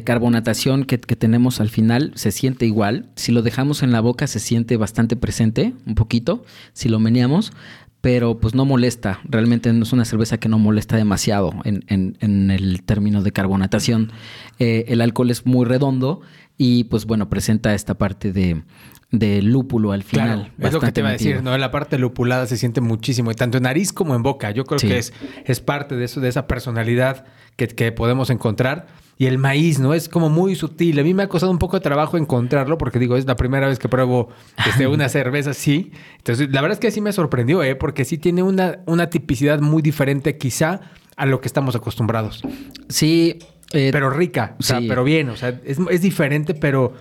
[0.03, 3.09] carbonatación que, tenemos al final se siente igual.
[3.15, 7.51] Si lo dejamos en la boca, se siente bastante presente, un poquito, si lo meneamos,
[7.99, 9.19] pero pues no molesta.
[9.25, 14.11] Realmente no es una cerveza que no molesta demasiado en, el término de carbonatación.
[14.57, 16.21] Eh, el alcohol es muy redondo
[16.63, 18.61] y pues bueno, presenta esta parte de,
[19.09, 20.53] de lúpulo al final.
[20.59, 21.57] es lo que te iba a decir, ¿no?
[21.57, 24.51] La parte lupulada se siente muchísimo, y tanto en nariz como en boca.
[24.51, 25.11] Yo creo que es,
[25.43, 28.85] es parte de eso, de esa personalidad que, que, podemos encontrar.
[29.17, 29.95] Y el maíz, ¿no?
[29.95, 30.99] Es como muy sutil.
[30.99, 33.67] A mí me ha costado un poco de trabajo encontrarlo, porque digo, es la primera
[33.67, 34.29] vez que pruebo
[34.67, 35.91] este, una cerveza así.
[36.17, 37.75] Entonces, la verdad es que sí me sorprendió, ¿eh?
[37.75, 40.81] Porque sí tiene una, una tipicidad muy diferente, quizá,
[41.15, 42.43] a lo que estamos acostumbrados.
[42.87, 43.39] Sí.
[43.73, 46.93] Eh, pero rica, o sea, pero bien, o sea, es, es diferente, pero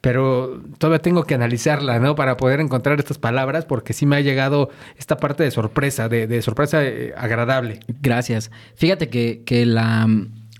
[0.00, 2.14] pero todavía tengo que analizarla, ¿no?
[2.14, 6.42] Para poder encontrar estas palabras, porque sí me ha llegado esta parte de sorpresa, de,
[6.42, 7.80] sorpresa eh, agradable.
[8.02, 8.52] Gracias.
[8.76, 10.06] Fíjate que, que la,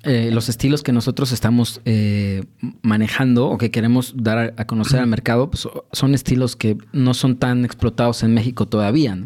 [0.08, 2.44] eh, los estilos que nosotros estamos eh,
[2.82, 7.36] manejando o que queremos dar a, conocer al mercado pues, son estilos que no son
[7.38, 9.18] tan explotados en México todavía.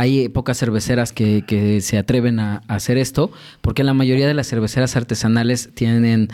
[0.00, 4.34] Hay pocas cerveceras que, que se atreven a, a, hacer esto, porque la mayoría de
[4.34, 6.28] las cerveceras artesanales tienen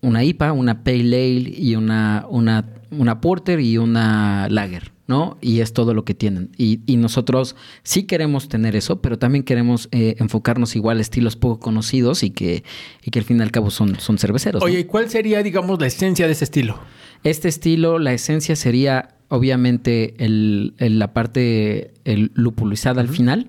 [0.00, 5.38] una IPA, una Pale Ale y una, una, una Porter y una Lager, ¿no?
[5.40, 6.50] Y es todo lo que tienen.
[6.56, 11.58] Y, nosotros sí queremos tener eso, pero también queremos eh, enfocarnos igual a estilos poco
[11.60, 12.64] conocidos y que,
[13.04, 14.62] y que al fin y al cabo son, son cerveceros.
[14.62, 16.78] Oye, ¿y cuál sería, digamos, la esencia de ese estilo?
[17.24, 23.48] Este estilo, la esencia sería obviamente el, la parte el lupulizada al final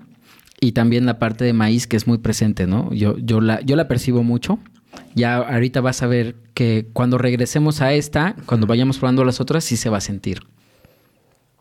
[0.60, 2.92] y también la parte de maíz que es muy presente, ¿no?
[2.92, 4.58] Yo, yo, la, yo la percibo mucho.
[5.14, 9.64] Ya ahorita vas a ver que cuando regresemos a esta, cuando vayamos probando las otras,
[9.64, 10.40] sí se va a sentir.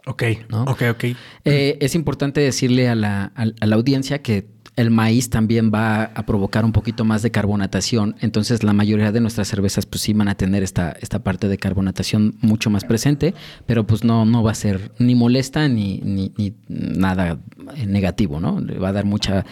[0.06, 0.64] Ok, ¿no?
[0.64, 1.04] ok, ok.
[1.46, 3.32] Eh, es importante decirle a la,
[3.72, 4.48] audiencia que
[4.80, 8.16] el maíz también va a provocar un poquito más de carbonatación.
[8.22, 11.58] Entonces, la mayoría de nuestras cervezas, pues sí van a tener esta, esta parte de
[11.58, 13.34] carbonatación mucho más presente,
[13.66, 17.40] pero pues no, no va a ser ni molesta ni, ni, nada
[17.88, 18.62] negativo, ¿no?
[18.62, 19.46] Le va a dar mucha,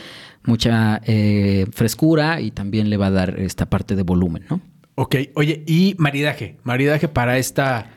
[0.45, 4.61] mucha eh, frescura y también le va a dar esta parte de volumen, ¿no?
[4.95, 7.91] Ok, oye, y maridaje, maridaje para esta,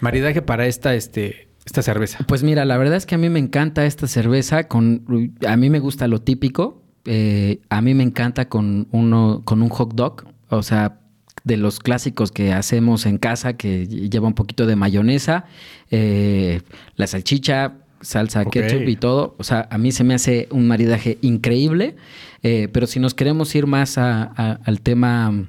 [0.00, 2.18] maridaje para esta, este, esta cerveza.
[2.26, 5.04] Pues mira, la verdad es que a mí me encanta esta cerveza con,
[5.46, 9.68] a mí me gusta lo típico, eh, a mí me encanta con uno, con un
[9.70, 11.00] hot dog, o sea,
[11.44, 15.44] de los clásicos que hacemos en casa, que lleva un poquito de mayonesa,
[15.90, 16.62] eh,
[16.96, 19.34] la salchicha, salsa ketchup y todo.
[19.38, 21.96] O sea, a mí se me hace un maridaje increíble.
[22.42, 25.46] Eh, pero si nos queremos ir más a- a- al tema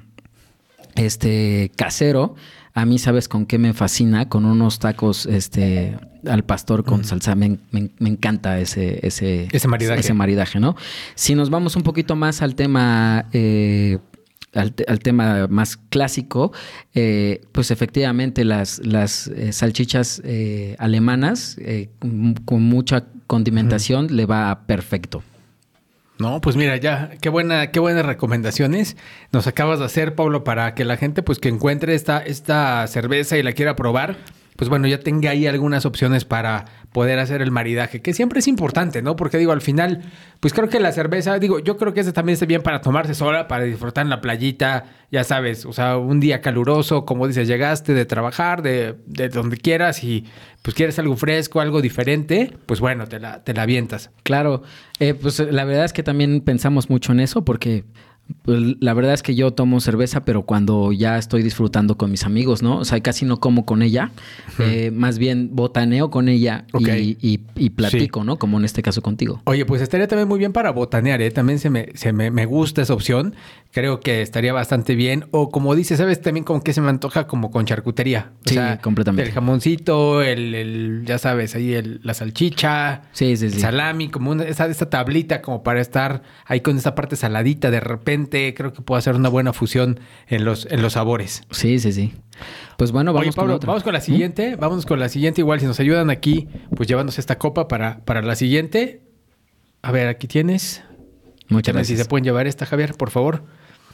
[0.94, 2.34] este casero,
[2.76, 7.34] a mí sabes con qué me fascina, con unos tacos este al pastor con salsa,
[7.34, 10.00] me, me- me encanta ese, ese, Ese maridaje.
[10.00, 10.76] ese maridaje, ¿no?
[11.14, 13.98] Si nos vamos un poquito más al tema eh,
[14.54, 16.52] al, te- al tema más clásico,
[16.94, 24.26] eh, pues efectivamente las, las eh, salchichas eh, alemanas eh, con, con mucha condimentación le
[24.26, 25.22] va perfecto.
[26.18, 28.96] No, pues mira, ya, qué buena, qué buenas recomendaciones
[29.32, 33.36] nos acabas de hacer, Pablo, para que la gente, pues que encuentre esta, esta cerveza
[33.36, 34.16] y la quiera probar,
[34.56, 36.64] pues bueno, ya tenga ahí algunas opciones para
[36.96, 39.16] poder hacer el maridaje, que siempre es importante, ¿no?
[39.16, 40.00] Porque digo, al final,
[40.40, 43.14] pues creo que la cerveza, digo, yo creo que esta también está bien para tomarse
[43.14, 47.48] sola, para disfrutar en la playita, ya sabes, o sea, un día caluroso, como dices,
[47.48, 50.24] llegaste de trabajar, de, de donde quieras y
[50.62, 54.10] pues quieres algo fresco, algo diferente, pues bueno, te la, te la avientas.
[54.22, 54.62] Claro,
[54.98, 57.84] eh, pues la verdad es que también pensamos mucho en eso porque
[58.44, 62.62] la verdad es que yo tomo cerveza, pero cuando ya estoy disfrutando con mis amigos,
[62.62, 62.78] ¿no?
[62.78, 64.10] O sea, casi no como con ella,
[64.58, 66.64] eh, más bien botaneo con ella
[66.98, 68.38] y, y- y platico, ¿no?
[68.38, 69.40] Como en este caso contigo.
[69.44, 71.30] Oye, pues estaría también muy bien para botanear, ¿eh?
[71.30, 73.34] También se me, se me, me gusta esa opción.
[73.76, 75.26] Creo que estaría bastante bien.
[75.32, 76.22] O como dices, ¿sabes?
[76.22, 78.30] También como que se me antoja como con charcutería.
[78.46, 79.28] O Sí, completamente.
[79.28, 83.60] El jamoncito, el, el- ya sabes, ahí el- la salchicha, Sí, sí, el sí.
[83.60, 87.80] salami, como una, esa, esa tablita como para estar ahí con esa parte saladita de
[87.80, 88.54] repente.
[88.54, 91.42] Creo que puede hacer una buena fusión en los, en los sabores.
[91.50, 92.14] Sí, sí, sí.
[92.78, 93.66] Pues bueno, vamos Oye, Pablo, con otra.
[93.66, 94.56] vamos con la siguiente.
[94.56, 95.42] Vámonos con la siguiente.
[95.42, 99.02] Igual, si nos ayudan aquí, pues llevándose esta copa para, para la siguiente.
[99.82, 100.82] A ver, aquí tienes.
[101.50, 101.98] Muchas Dime Si gracias.
[102.06, 103.44] se pueden llevar esta, Javier, por favor.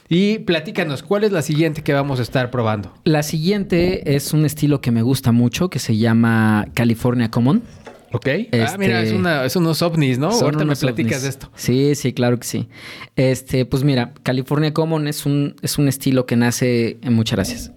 [0.09, 2.93] Y platícanos, ¿cuál es la siguiente que vamos a estar probando?
[3.05, 7.63] La siguiente es un estilo que me gusta mucho que se llama California Common.
[8.11, 8.27] ¿Ok?
[8.27, 10.29] Ah, Este- mira, es, una, es unos ovnis, ¿no?
[10.29, 11.21] Ahorita me platicas ovnis.
[11.23, 11.51] de esto.
[11.55, 12.67] Sí, sí, claro que sí.
[13.15, 17.71] Este, pues mira, California Common es un, es un estilo que nace, eh, muchas gracias,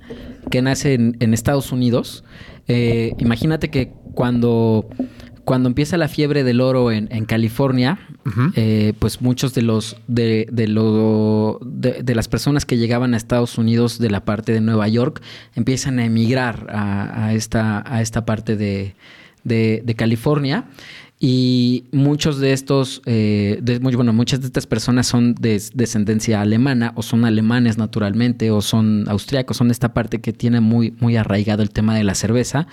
[0.50, 2.22] que nace en, en Estados Unidos.
[2.68, 4.86] Eh, imagínate que cuando,
[5.44, 7.98] cuando empieza la fiebre del oro en, en California,
[8.56, 13.56] Eh, pues muchos de los de, de lo de, las personas que llegaban a Estados
[13.56, 15.22] Unidos de la parte de Nueva York
[15.54, 18.94] empiezan a emigrar a, esta, a esta parte de,
[19.44, 20.64] de- California.
[21.18, 26.92] Y muchos de estos, eh, de- bueno, muchas de estas personas son de descendencia alemana
[26.94, 31.62] o son alemanes naturalmente o son austriacos, son esta parte que tiene muy, muy arraigado
[31.62, 32.66] el tema de la cerveza.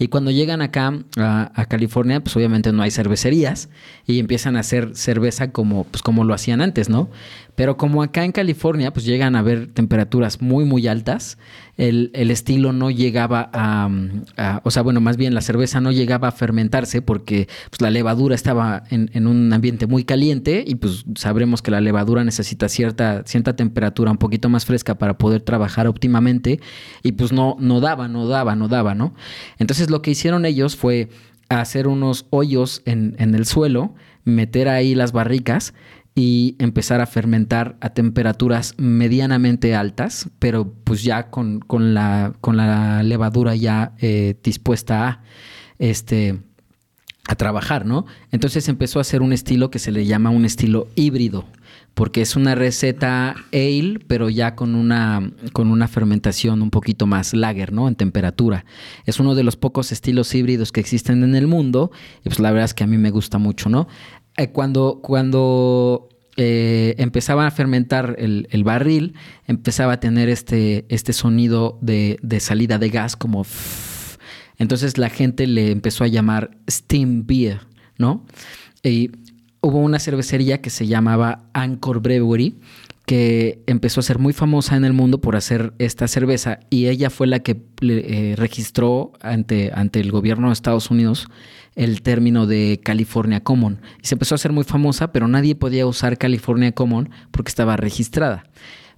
[0.00, 3.68] Y cuando llegan acá a, California, pues obviamente no hay cervecerías
[4.06, 7.10] y empiezan a hacer cerveza como, pues como lo hacían antes, ¿no?
[7.54, 11.36] Pero como acá en California, pues llegan a haber temperaturas muy, muy altas,
[11.76, 13.90] el, el estilo no llegaba a,
[14.38, 17.90] a- o sea, bueno, más bien la cerveza no llegaba a fermentarse porque pues, la
[17.90, 22.70] levadura estaba en, en un ambiente muy caliente y pues sabremos que la levadura necesita
[22.70, 26.60] cierta, cierta temperatura un poquito más fresca para poder trabajar óptimamente
[27.02, 29.14] y pues no, no daba, no daba, no daba, ¿no?
[29.58, 31.08] Entonces lo que hicieron ellos fue
[31.48, 35.74] hacer unos hoyos en, en el suelo, meter ahí las barricas
[36.14, 42.56] y empezar a fermentar a temperaturas medianamente altas, pero pues ya con, con la, con
[42.56, 45.22] la levadura ya eh, dispuesta a,
[45.78, 46.38] este,
[47.28, 48.06] a trabajar, ¿no?
[48.32, 51.46] Entonces empezó a hacer un estilo que se le llama un estilo híbrido,
[52.00, 57.34] porque es una receta ale, pero ya con una, con una fermentación un poquito más
[57.34, 57.88] lager, ¿no?
[57.88, 58.64] En temperatura.
[59.04, 62.52] Es uno de los pocos estilos híbridos que existen en el mundo, y pues la
[62.52, 63.86] verdad es que a mí me gusta mucho, ¿no?
[64.38, 66.08] Eh, cuando, cuando
[66.38, 69.12] eh, empezaba a fermentar el, el barril,
[69.46, 73.44] empezaba a tener este, este sonido de, de salida de gas como...
[74.56, 77.60] Entonces la gente le empezó a llamar Steam Beer,
[77.98, 78.24] ¿no?
[78.82, 79.10] Y
[79.60, 82.56] hubo una cervecería que se llamaba Anchor Brewery,
[83.06, 87.10] que empezó a ser muy famosa en el mundo por hacer esta cerveza y ella
[87.10, 91.26] fue la que eh, registró ante, ante el gobierno de Estados Unidos
[91.74, 93.80] el término de California Common.
[94.02, 97.76] Y se empezó a hacer muy famosa, pero nadie podía usar California Common porque estaba
[97.76, 98.44] registrada.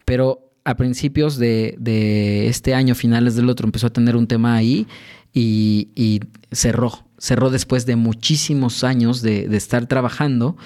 [0.05, 4.87] Pero a principios de, este año, finales del otro, empezó a tener un tema ahí
[5.33, 6.21] y,
[6.51, 7.07] cerró.
[7.23, 10.57] Cerró después de muchísimos años de, de estar trabajando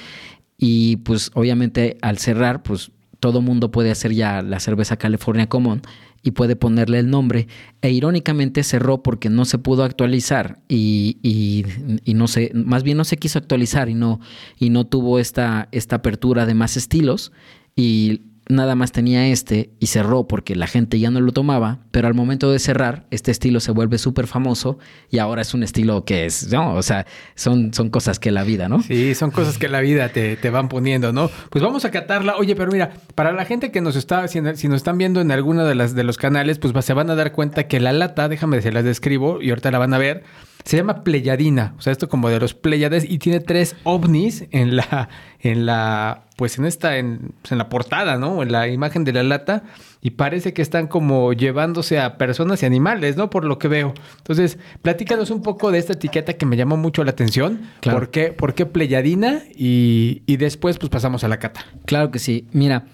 [0.56, 5.82] y pues obviamente al cerrar, pues todo mundo puede hacer ya la cerveza California Common
[6.22, 7.46] y puede ponerle el nombre.
[7.82, 13.04] E irónicamente cerró porque no se pudo actualizar y, y, no se, más bien no
[13.04, 14.20] se quiso actualizar y no,
[14.58, 17.32] y no tuvo esta, esta apertura de más estilos.
[17.76, 22.06] Y nada más tenía este y cerró porque la gente ya no lo tomaba, pero
[22.08, 24.78] al momento de cerrar, este estilo se vuelve súper famoso
[25.10, 26.74] y ahora es un estilo que es, ¿no?
[26.74, 28.82] O sea, son, son cosas que la vida, ¿no?
[28.82, 31.30] Sí, son cosas que la vida te, te van poniendo, ¿no?
[31.50, 32.36] Pues vamos a catarla.
[32.36, 35.64] Oye, pero mira, para la gente que nos está, si, nos están viendo en alguno
[35.64, 38.60] de, las, de los canales, pues se van a dar cuenta que la lata, déjame
[38.62, 40.24] se las describo y ahorita la van a ver
[40.66, 44.74] se llama Pleyadina, o sea, esto como de los Pleiades y tiene tres ovnis en
[44.74, 48.42] la, en la, pues en esta, en, pues en la portada, ¿no?
[48.42, 49.62] En la imagen de la lata
[50.02, 53.30] y parece que están como llevándose a personas y animales, ¿no?
[53.30, 53.94] Por lo que veo.
[54.18, 57.60] Entonces, platícanos un poco de esta etiqueta que me llamó mucho la atención.
[57.80, 59.42] ¿Por qué, por qué Pleyadina?
[59.54, 61.64] Y, y después, pues pasamos a la cata.
[61.84, 62.48] Claro que sí.
[62.50, 62.86] Mira,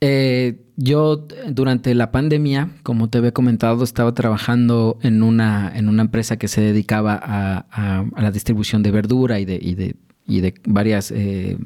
[0.00, 6.02] eh, yo durante la pandemia, como te había comentado, estaba trabajando en una, en una
[6.02, 11.58] empresa que se dedicaba a, la distribución de verdura y de, y de, varias eh,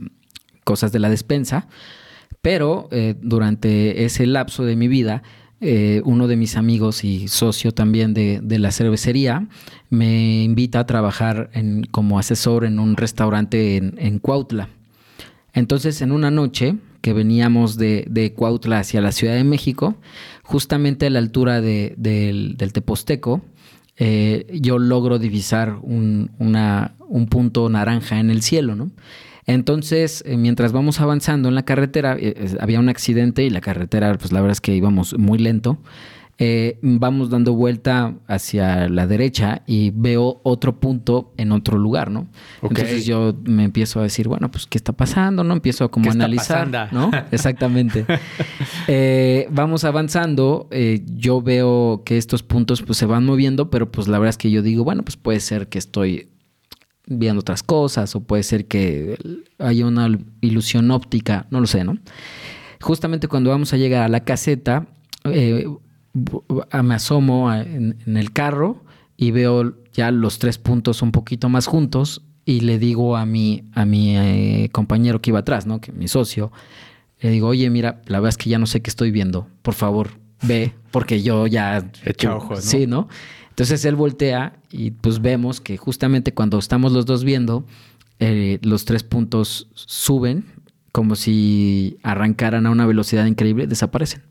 [0.64, 1.68] cosas de la despensa.
[2.42, 5.22] Pero eh, durante ese lapso de mi vida,
[6.04, 9.48] uno de mis amigos y socio también de, la cervecería
[9.90, 11.50] me invita a trabajar
[11.90, 14.68] como asesor en un restaurante en, en Cuautla.
[15.54, 19.96] Entonces, en una noche, que veníamos de, de, Cuautla hacia la Ciudad de México,
[20.42, 23.42] justamente a la altura del, Teposteco,
[23.96, 26.30] eh, yo logro divisar un,
[27.30, 28.90] punto naranja en el cielo, ¿no?
[29.46, 34.14] Entonces, eh, mientras vamos avanzando en la carretera, eh, había un accidente y la carretera,
[34.18, 35.78] pues la verdad es que íbamos muy lento.
[36.40, 42.28] Eh, vamos dando vuelta hacia la derecha y veo otro punto en otro lugar, ¿no?
[42.62, 45.42] Entonces yo me empiezo a decir, bueno, pues, ¿qué está pasando?
[45.42, 45.52] ¿No?
[45.52, 47.10] Empiezo a como analizar, ¿no?
[47.32, 48.06] Exactamente.
[48.86, 54.06] Eh, vamos avanzando, eh, yo veo que estos puntos pues se van moviendo, pero pues
[54.06, 56.28] la verdad es que yo digo, bueno, pues puede ser que estoy
[57.06, 59.18] viendo otras cosas o puede ser que
[59.58, 61.98] haya una ilusión óptica, no lo sé, ¿no?
[62.80, 64.86] Justamente cuando vamos a llegar a la caseta,
[66.82, 68.84] me asomo en, el carro
[69.16, 73.64] y veo ya los tres puntos un poquito más juntos y le digo a mi,
[73.74, 75.80] a mi eh, compañero que iba atrás, ¿no?
[75.80, 76.50] Que mi socio,
[77.20, 79.48] le digo, oye, mira, la verdad es que ya no sé qué estoy viendo.
[79.62, 81.90] Por favor, ve, porque yo ya...
[82.04, 82.60] Echa ojo, ¿no?
[82.60, 83.08] Sí, ¿no?
[83.50, 87.66] Entonces él voltea y pues vemos que justamente cuando estamos los dos viendo,
[88.20, 90.44] eh, los tres puntos suben
[90.92, 94.22] como si arrancaran a una velocidad increíble, desaparecen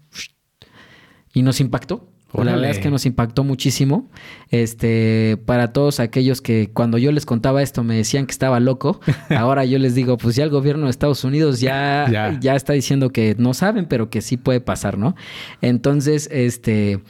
[1.38, 2.10] y nos impactó.
[2.34, 4.10] La verdad es que nos impactó muchísimo.
[4.50, 9.00] Este, para todos aquellos que cuando yo les contaba esto me decían que estaba loco,
[9.38, 12.56] ahora yo les digo, pues ya el gobierno de Estados Unidos ya, ya.
[12.56, 15.16] está diciendo que no saben, pero que sí puede pasar, ¿no?
[15.62, 17.02] Entonces, este,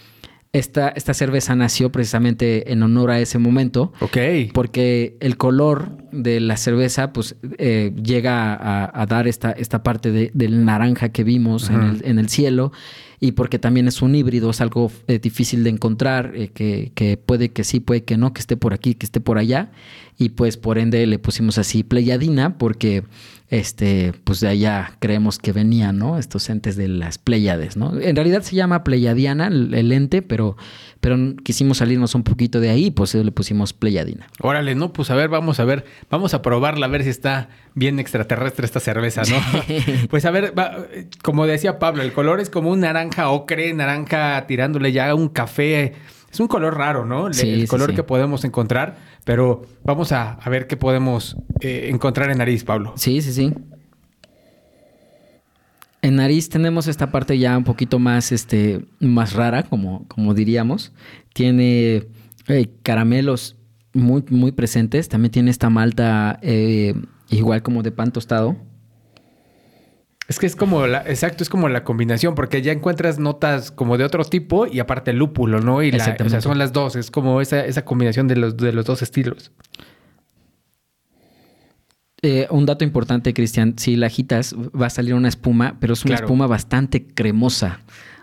[0.52, 3.94] esta, esta, cerveza nació precisamente en honor a ese momento.
[4.02, 4.18] Ok.
[4.54, 10.66] Porque el color de la cerveza, pues, eh, llega a, dar esta, esta parte del
[10.66, 12.74] naranja que vimos en el, en el, cielo
[13.20, 17.18] y porque también es un híbrido, es algo eh, difícil de encontrar, eh, que, que,
[17.18, 19.72] puede que sí, puede que no, que esté por aquí, que esté por allá.
[20.18, 23.04] Y pues por ende le pusimos así Pleiadina porque
[23.50, 26.18] este, pues de allá creemos que venían, ¿no?
[26.18, 27.98] Estos entes de las Pleiades, ¿no?
[27.98, 30.58] En realidad se llama Pleiadiana el, ente, pero,
[31.00, 34.28] pero quisimos salirnos un poquito de ahí, pues le pusimos Pleiadina.
[34.42, 37.50] Órale, no, pues a ver, vamos a ver, vamos a probarla, a ver si está
[37.74, 39.38] bien extraterrestre esta cerveza, ¿no?
[40.10, 40.54] pues a ver,
[41.24, 45.94] como decía Pablo, el color es como un naranja ocre, naranja tirándole ya un café.
[46.32, 47.28] Es un color raro, ¿no?
[47.28, 52.64] el color que podemos encontrar, pero vamos a, ver qué podemos eh, encontrar en nariz,
[52.64, 52.94] Pablo.
[52.96, 53.54] Sí, sí, sí.
[56.02, 60.94] En nariz tenemos esta parte ya un poquito más, este, más rara, como, como diríamos.
[61.34, 62.08] Tiene
[62.48, 63.58] eh, caramelos
[63.94, 65.10] muy, muy presentes.
[65.10, 66.94] También tiene esta malta eh,
[67.30, 68.56] igual como de pan tostado.
[70.28, 73.98] Es que es como la, exacto, es como la combinación, porque ya encuentras notas como
[73.98, 75.82] de otro tipo y aparte el lúpulo, ¿no?
[75.84, 78.74] Y la, o sea, son las dos, es como esa, esa combinación de los, de
[78.74, 79.52] los dos estilos.
[82.24, 86.04] Eh, un dato importante, Cristian, si la agitas va a salir una espuma, pero es
[86.04, 86.26] una Claro.
[86.26, 87.80] espuma bastante cremosa.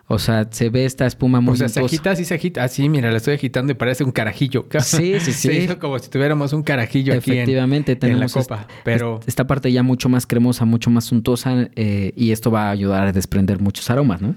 [0.06, 2.62] O sea, se ve esta espuma muy O sea, se agita, sí se agita.
[2.62, 4.66] Así, mira, la estoy agitando y parece un carajillo.
[4.80, 5.48] Sí, sí, sí.
[5.48, 8.66] Se hizo como si tuviéramos un carajillo aquí en- Efectivamente, en, la tenemos copa.
[8.84, 12.68] Pero est- esta parte ya mucho más cremosa, mucho más untuosa eh, y esto va
[12.68, 14.34] a ayudar a desprender muchos aromas, ¿no?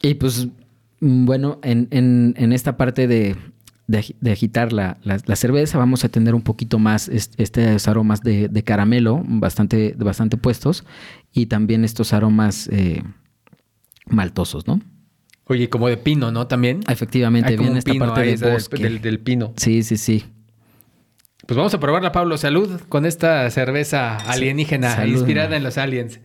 [0.00, 0.46] Y pues,
[1.00, 3.36] mm, bueno, en, en- en esta parte de,
[3.86, 7.34] de agi- de agitar la, la- la cerveza vamos a tener un poquito más est-
[7.38, 10.84] estos aromas de, de caramelo, bastante, bastante puestos,
[11.32, 13.02] y también estos aromas eh,
[14.06, 14.80] maltosos, ¿no?
[15.44, 16.46] Oye, como de pino, ¿no?
[16.46, 16.80] También.
[16.88, 18.82] Efectivamente, viene esta pino parte ahí, del- bosque.
[18.82, 19.52] del, del pino.
[19.56, 20.24] Sí, sí, sí.
[21.46, 22.36] Pues vamos a probarla, Pablo.
[22.36, 25.14] Salud con esta cerveza alienígena Salud.
[25.14, 26.20] inspirada en los aliens.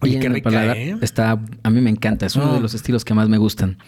[0.00, 0.96] Oye, qué rica, paladar ¿eh?
[1.00, 3.78] Está, a mí me encanta, es uno de los estilos que más me gustan.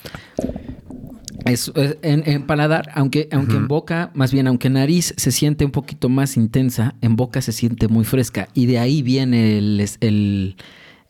[1.47, 5.31] Es, es- en, en paladar, aunque, aunque en boca, más bien, aunque en nariz se
[5.33, 8.49] siente un poquito más intensa, en boca se siente muy fresca.
[8.55, 10.57] Y de ahí viene el, el,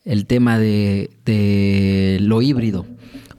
[0.05, 2.87] el tema de, de lo híbrido.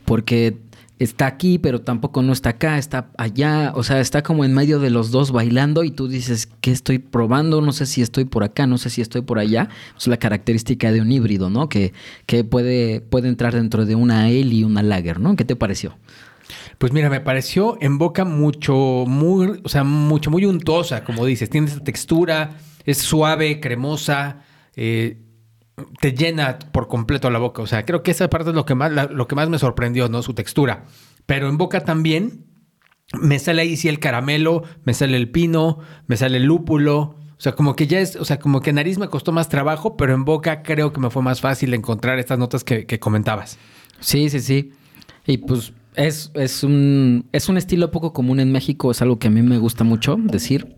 [0.06, 0.58] Porque
[1.00, 3.74] está aquí, pero tampoco no está acá, está allá.
[3.76, 6.98] O sea, está como en medio de los dos bailando y tú dices, ¿qué estoy
[7.00, 7.62] probando?
[7.62, 9.70] No sé si estoy por acá, no sé si estoy por allá.
[9.98, 11.70] Es la característica de un híbrido, ¿no?
[11.70, 11.94] Que,
[12.26, 15.36] que puede, puede entrar dentro de una ale y una lager, ¿no?
[15.36, 15.98] ¿Qué te pareció?
[16.78, 21.50] Pues mira, me pareció en boca mucho, muy, o sea, mucho, muy untuosa, como dices.
[21.50, 24.44] Tiene esa textura, es suave, cremosa,
[24.76, 25.24] eh,
[26.00, 27.64] te llena por completo la boca.
[27.64, 30.08] O sea, creo que esa parte es lo que más, lo que más me sorprendió,
[30.08, 30.22] ¿no?
[30.22, 30.86] Su textura.
[31.26, 32.46] Pero en boca también
[33.14, 37.16] me sale ahí sí el caramelo, me sale el pino, me sale el lúpulo.
[37.38, 39.98] O sea, como que ya es, o sea, como que nariz me costó más trabajo,
[39.98, 43.58] pero en boca creo que me fue más fácil encontrar estas notas que, que comentabas.
[44.00, 44.74] Sí, sí, sí.
[45.26, 49.28] Y pues es, es, un, es un estilo poco común en México, es algo que
[49.28, 50.76] a mí me gusta mucho decir.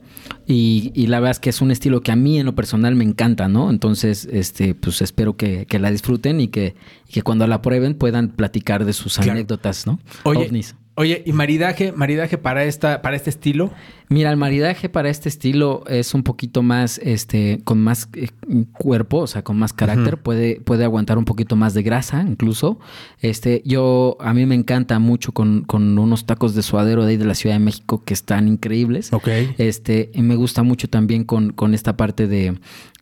[0.47, 2.95] Y, y la verdad es que es un estilo que a mí en lo personal
[2.95, 3.69] me encanta, ¿no?
[3.69, 6.75] Entonces, este, pues espero que, que la disfruten y que,
[7.07, 9.31] y que cuando la prueben puedan platicar de sus Claro.
[9.33, 9.99] anécdotas, ¿no?
[10.23, 10.75] Oye, OVNIs.
[10.99, 13.71] Oye, y maridaje, maridaje para esta, para este estilo.
[14.09, 18.27] Mira, el maridaje para este estilo es un poquito más, este, con más eh,
[18.73, 20.17] cuerpo, o sea, con más carácter.
[20.17, 22.79] Puede, puede aguantar un poquito más de grasa, incluso.
[23.21, 27.17] Este, yo, a mí me encanta mucho con, con unos tacos de suadero de ahí
[27.17, 29.13] de la Ciudad de México que están increíbles.
[29.13, 29.29] Ok.
[29.57, 32.59] Este, y me gusta mucho también con, con esta parte de,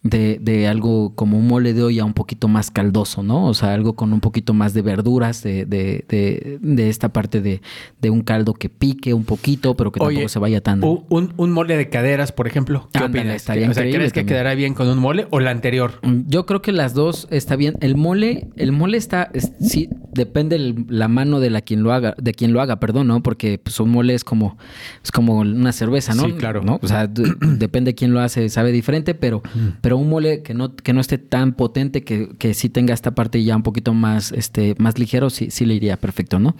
[0.09, 3.45] de, de algo como un mole de olla un poquito más caldoso, ¿no?
[3.47, 7.41] O sea, algo con un poquito más de verduras, de, de, de, de esta parte
[7.41, 7.61] de,
[8.01, 10.83] de un caldo que pique un poquito, pero que Oye, tampoco se vaya tan...
[10.83, 12.89] Un, un- mole de caderas, por ejemplo.
[12.93, 13.35] ¿Qué Ándale, opinas?
[13.37, 14.27] estaría o sea, ¿crees que también.
[14.27, 15.93] quedará bien con un mole o la anterior?
[16.03, 17.75] Mm, Yo creo que las dos está bien.
[17.81, 21.93] El mole, el mole está, es- sí, depende el- la mano de la quien lo
[21.93, 23.23] haga, de quien lo haga, perdón, ¿no?
[23.23, 24.57] Porque pues, un mole es como,
[25.03, 26.25] es como una cerveza, ¿no?
[26.25, 26.61] Sí, claro.
[26.63, 26.79] ¿No?
[26.81, 27.07] O sea,
[27.41, 29.41] depende quién lo hace, sabe diferente, pero,
[29.79, 33.11] pero un mole que no, que no esté tan potente, que, que sí tenga esta
[33.11, 36.55] parte ya un poquito más, este, más ligero, sí, sí le iría perfecto, ¿no?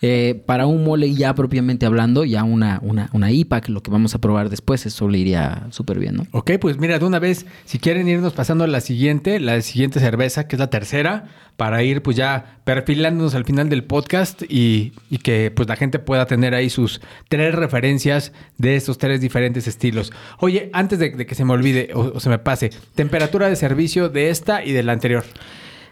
[0.00, 3.90] Eh, para un mole ya propiamente hablando, ya una, una, una IPA, que lo que
[3.90, 6.26] vamos a probar después, eso le iría súper bien, ¿no?
[6.30, 9.98] Ok, pues mira, de una vez, si quieren irnos pasando a la siguiente, la siguiente
[9.98, 11.24] cerveza, que es la tercera,
[11.56, 12.58] para ir pues ya
[13.06, 14.92] al final del podcast y,
[15.22, 20.12] que pues la gente pueda tener ahí sus tres referencias de estos tres diferentes estilos.
[20.38, 24.08] Oye, antes de, que se me olvide o, o se me pase, temperatura de servicio
[24.08, 25.24] de esta y de la anterior.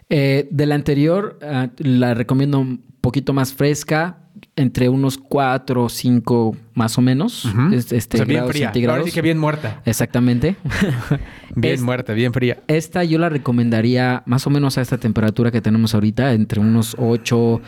[0.09, 4.26] Eh, de la anterior, ah, la recomiendo un poquito más fresca,
[4.57, 7.45] entre unos 4 o 5 más o menos.
[7.71, 8.71] Este, o sea, bien fría.
[8.89, 9.81] Ahora sí que bien muerta.
[9.85, 10.55] Exactamente.
[11.55, 12.59] Bien Es- muerta, bien fría.
[12.67, 16.95] Esta yo la recomendaría más o menos a esta temperatura que tenemos ahorita, entre unos
[16.99, 17.61] 8,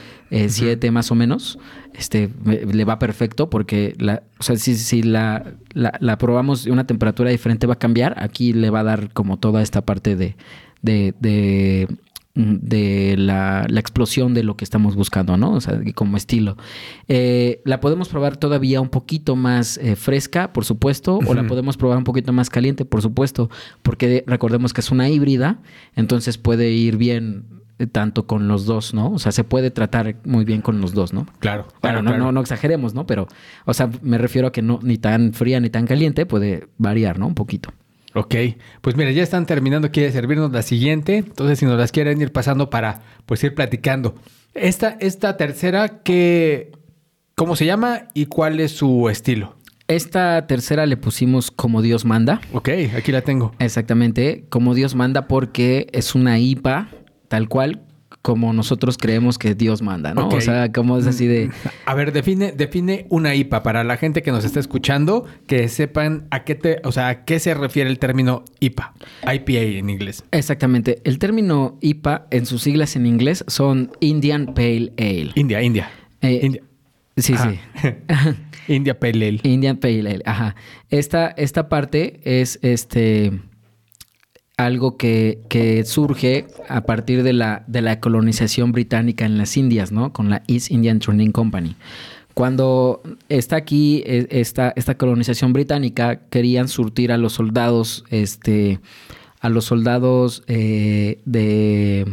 [0.48, 1.58] 7 más o menos.
[1.94, 6.66] Este me- le va perfecto porque la, o sea, si, si la, la, la probamos
[6.66, 8.16] de una temperatura diferente va a cambiar.
[8.22, 10.36] Aquí le va a dar como toda esta parte de,
[10.84, 11.88] de, de,
[12.40, 15.54] de la, la explosión de lo que estamos buscando, ¿no?
[15.54, 16.56] O sea, como estilo.
[17.10, 21.76] Eh, la podemos probar todavía un poquito más eh, fresca, por supuesto, o la podemos
[21.76, 23.50] probar un poquito más caliente, por supuesto,
[23.82, 25.60] porque recordemos que es una híbrida,
[25.96, 27.46] entonces puede ir bien
[27.78, 29.12] eh, tanto con los dos, ¿no?
[29.12, 31.26] O sea, se puede tratar muy bien con los dos, ¿no?
[31.40, 31.64] Claro.
[31.82, 32.24] Bueno, claro, no, claro.
[32.26, 33.06] no, no exageremos, ¿no?
[33.06, 33.28] Pero,
[33.66, 37.20] o sea, me refiero a que no ni tan fría ni tan caliente, puede variar,
[37.20, 37.28] ¿no?
[37.28, 37.72] Un poquito.
[38.16, 38.36] Ok,
[38.82, 42.20] pues mira, ya están terminando aquí de servirnos la siguiente, entonces si nos las quieren
[42.22, 44.16] ir pasando para pues ir platicando.
[44.56, 46.72] Esta, esta tercera, ¿qué,
[47.36, 49.56] ¿cómo se llama y cuál es su estilo?
[49.88, 52.42] Esta tercera le pusimos como Dios manda.
[52.54, 53.54] Ok, aquí la tengo.
[53.60, 56.90] Exactamente, como Dios manda porque es una IPA
[57.28, 57.84] tal cual
[58.22, 60.28] como nosotros creemos que Dios manda, ¿no?
[60.28, 61.50] O sea, como es así de...
[61.86, 66.28] A ver, define, define una IPA para la gente que nos está escuchando, que sepan
[66.30, 68.94] a qué te, o sea, a qué se refiere el término IPA,
[69.34, 70.26] IPA en inglés.
[70.32, 71.02] Exactamente.
[71.06, 75.32] El término IPA en sus siglas en inglés son Indian Pale Ale.
[75.36, 75.90] India, India.
[76.22, 76.62] Eh, India.
[77.16, 77.52] Sí, Ajá.
[77.52, 77.90] sí.
[78.74, 79.40] India Pale Ale.
[79.44, 80.56] Indian Pale Ale, ajá.
[80.90, 83.40] Esta, esta parte es este
[84.60, 89.92] algo que, que surge a partir de la, de la colonización británica en las Indias,
[89.94, 90.12] ¿no?
[90.12, 91.76] Con la East Indian Trading Company.
[92.34, 98.80] Cuando está aquí eh, esta, esta colonización británica, querían surtir a los soldados, este,
[99.40, 102.06] a los soldados eh, de,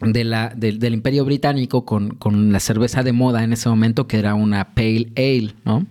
[0.00, 4.18] de la, del- Imperio Británico con, con la cerveza de moda en ese momento, que
[4.18, 5.86] era una Pale Ale, ¿no?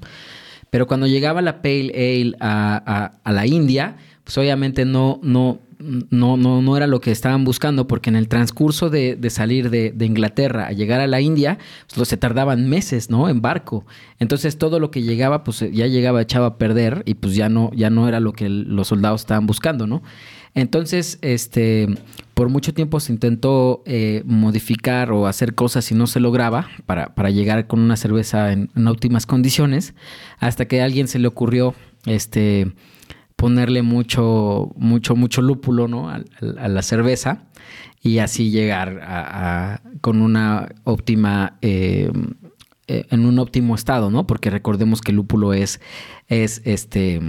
[0.72, 3.98] Pero cuando llegaba la Pale Ale a- a la India,
[4.28, 8.28] pues obviamente no, no, no, no, no era lo que estaban buscando, porque en el
[8.28, 11.60] transcurso de, salir de, Inglaterra a llegar a la India,
[11.96, 13.30] pues, se tardaban meses, ¿no?
[13.30, 13.86] En barco.
[14.20, 17.72] Entonces todo lo que llegaba, pues ya llegaba echado a perder y pues ya no,
[17.74, 20.04] ya no era lo que los soldados estaban buscando, ¿no?
[20.54, 21.88] Entonces, este,
[22.34, 27.16] por mucho tiempo se intentó eh, modificar o hacer cosas y no se lograba para,
[27.16, 29.94] para llegar con una cerveza en, en óptimas condiciones,
[30.38, 31.76] hasta que a alguien se le ocurrió,
[32.06, 32.74] este,
[33.38, 36.10] ponerle mucho, mucho, mucho lúpulo, ¿no?
[36.10, 36.16] A,
[36.60, 37.44] a- la cerveza
[38.02, 42.12] y así llegar a, a- con una óptima, eh,
[42.88, 44.28] eh, en un óptimo estado, ¿no?
[44.28, 45.80] Porque recordemos que el lúpulo es,
[46.28, 47.22] es este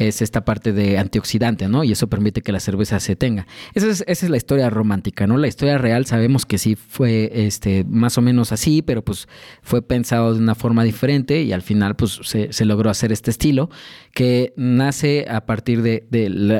[0.00, 1.84] es esta parte de antioxidante, ¿no?
[1.84, 3.46] Y eso permite que la cerveza se tenga.
[3.74, 5.36] Esa es, la historia romántica, ¿no?
[5.36, 9.28] La historia real sabemos que sí fue este, más o menos así, pero pues
[9.62, 13.68] fue pensado de una forma diferente y al final pues se, logró hacer este estilo
[14.14, 16.06] que nace a partir de,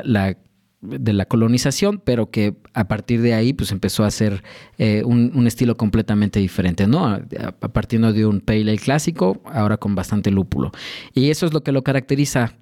[0.05, 4.43] la, colonización, pero que a partir de ahí pues empezó a ser
[4.77, 7.07] eh, un, estilo completamente diferente, ¿no?
[7.07, 7.23] A,
[7.73, 10.73] partiendo de un pale ale clásico, ahora con bastante lúpulo.
[11.15, 12.61] Y eso es lo que lo caracteriza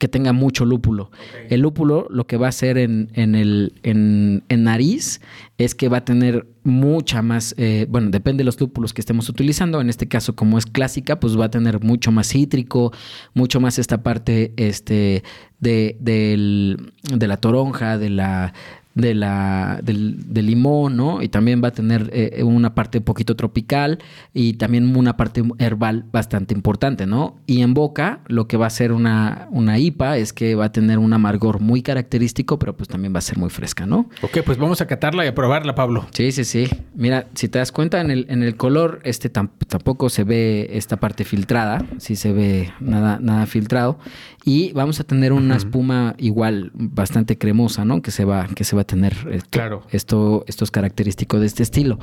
[0.00, 1.10] que tenga mucho lúpulo.
[1.50, 5.20] El lúpulo lo que va a hacer en, en el, en, en nariz
[5.58, 9.28] es que va a tener mucha más, eh, bueno, depende de los lúpulos que estemos
[9.28, 9.78] utilizando.
[9.78, 12.92] En este caso, como es clásica, pues va a tener mucho más cítrico,
[13.34, 15.22] mucho más esta parte este,
[15.58, 18.54] de, de la toronja, de la,
[18.94, 21.22] de la, del, del limón, ¿no?
[21.22, 23.98] Y también va a tener eh, una parte un poquito tropical
[24.34, 27.36] y también una parte herbal bastante importante, ¿no?
[27.46, 30.72] Y en boca, lo que va a ser una, una IPA es que va a
[30.72, 34.08] tener un amargor muy característico, pero pues también va a ser muy fresca, ¿no?
[34.22, 36.06] Ok, pues vamos a catarla y a probarla, Pablo.
[36.10, 36.66] Sí, sí, sí.
[36.94, 40.68] Mira, si te das cuenta en el, en el color, este tam- tampoco se ve
[40.72, 43.98] esta parte filtrada, sí se ve nada, nada filtrado.
[44.44, 48.00] Y vamos a tener una espuma igual bastante cremosa, ¿no?
[48.00, 49.82] Que se va, que se va a tener esto, Claro.
[49.90, 51.98] esto, esto es característico de este estilo.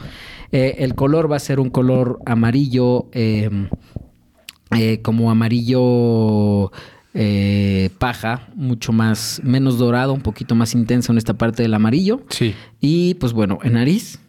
[0.52, 3.50] Eh, el color va a ser un color amarillo, eh,
[4.72, 6.72] eh, como amarillo
[7.14, 12.22] eh, paja, mucho más, menos dorado, un poquito más intenso en esta parte del amarillo.
[12.30, 12.54] Sí.
[12.80, 14.20] Y pues bueno, en nariz,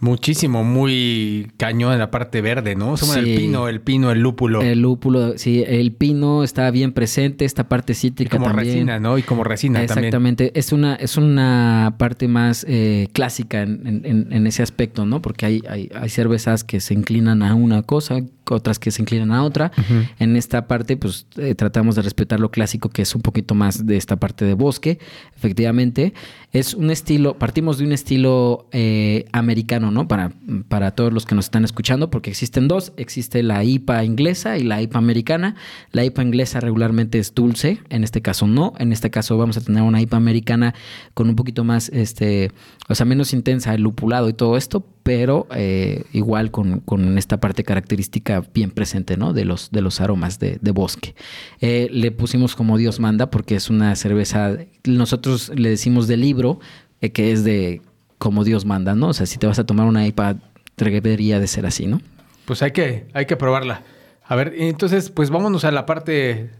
[0.00, 2.96] Muchísimo, muy cañón en la parte verde, ¿no?
[2.96, 3.20] Somos Sí.
[3.20, 4.60] el pino, el pino, el lúpulo.
[4.62, 8.68] el lúpulo, sí, el pino está bien presente, esta parte y cítrica como también.
[8.74, 9.16] resina, ¿no?
[9.18, 10.04] Y como resina también.
[10.06, 15.06] Exactamente, es una, es una parte más eh, clásica en, en- en- en ese aspecto,
[15.06, 15.22] ¿no?
[15.22, 18.20] Porque hay, hay, hay cervezas que se inclinan a una cosa,
[18.54, 19.72] otras que se inclinan a otra.
[20.18, 23.86] En esta parte, pues eh, tratamos de respetar lo clásico, que es un poquito más
[23.86, 24.98] de esta parte de bosque.
[25.36, 26.14] Efectivamente,
[26.52, 30.08] es un estilo, partimos de un estilo eh, americano, ¿no?
[30.08, 30.32] Para,
[30.68, 34.64] para todos los que nos están escuchando, porque existen dos: existe la IPA inglesa y
[34.64, 35.56] la IPA americana.
[35.92, 38.72] La IPA inglesa regularmente es dulce, en este caso no.
[38.78, 40.74] En este caso vamos a tener una IPA americana
[41.14, 42.50] con un poquito más, este,
[42.88, 47.38] o sea, menos intensa el lupulado y todo esto, pero eh, igual con, con esta
[47.38, 49.32] parte característica bien presente, ¿no?
[49.32, 51.14] De los, de los aromas de, de bosque.
[51.60, 56.58] Eh, le pusimos como Dios manda porque es una cerveza, nosotros le decimos de libro,
[57.00, 57.82] eh, que es de
[58.18, 59.10] como Dios manda, ¿no?
[59.10, 60.38] O sea, si te vas a tomar una IPA,
[60.76, 62.00] debería de ser así, ¿no?
[62.44, 63.84] Pues hay que, hay que probarla.
[64.24, 66.50] A ver, entonces, pues vámonos a la parte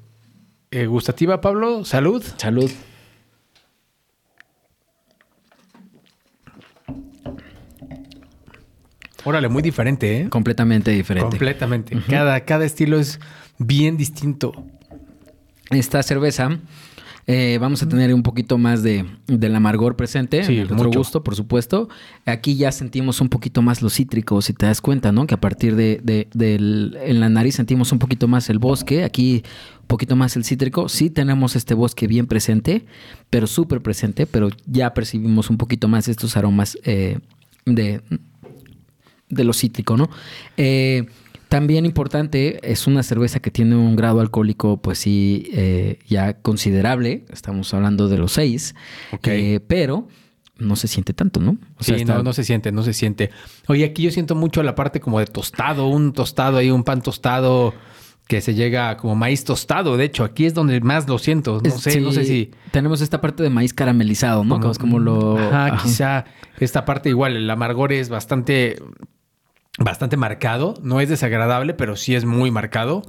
[0.71, 1.85] eh, gustativa, Pablo.
[1.85, 2.23] Salud.
[2.37, 2.71] Salud.
[9.27, 10.29] Órale, muy diferente, ¿eh?
[10.31, 11.29] Completamente diferente.
[11.31, 11.97] Completamente.
[12.09, 13.21] cada, cada estilo es
[13.59, 14.53] bien distinto.
[15.71, 16.59] Esta cerveza
[17.29, 20.97] Eh, vamos a tener un poquito más de, del amargor presente, Sí, el mucho.
[21.01, 21.89] gusto, por supuesto.
[22.25, 25.27] Aquí ya sentimos un poquito más los cítricos, si te das cuenta, ¿no?
[25.27, 26.29] Que a partir de, de-
[27.05, 29.43] en la nariz sentimos un poquito más el bosque, aquí
[29.81, 30.89] un poquito más el cítrico.
[30.89, 32.87] Sí tenemos este bosque bien presente,
[33.29, 37.19] pero súper presente, pero ya percibimos un poquito más estos aromas eh,
[37.65, 38.03] de,
[39.29, 40.09] de lo cítrico, ¿no?
[40.57, 41.07] Eh,
[41.49, 47.25] también importante, es una cerveza que tiene un grado alcohólico, pues sí, eh, ya considerable.
[47.33, 48.75] Estamos hablando de los seis.
[49.13, 49.29] Ok.
[49.29, 50.09] Eh, pero
[50.59, 51.53] no se siente tanto, ¿no?
[51.79, 53.31] O Sí, está- no, no se siente, no se siente.
[53.69, 57.01] Oye, aquí yo siento mucho la parte como de tostado, un tostado ahí, un pan
[57.03, 57.75] tostado
[58.27, 59.97] que se llega como maíz tostado.
[59.97, 61.61] De hecho, aquí es donde más lo siento.
[61.63, 62.51] No sé, no sé si.
[62.73, 64.59] Tenemos esta parte de maíz caramelizado, ¿no?
[64.59, 65.39] Como, es como lo.
[65.39, 65.83] Ajá, ajá.
[65.83, 66.25] quizá
[66.59, 68.83] esta parte igual, el amargor es bastante,
[69.79, 70.75] bastante marcado.
[70.83, 73.03] No es desagradable, pero sí es muy marcado.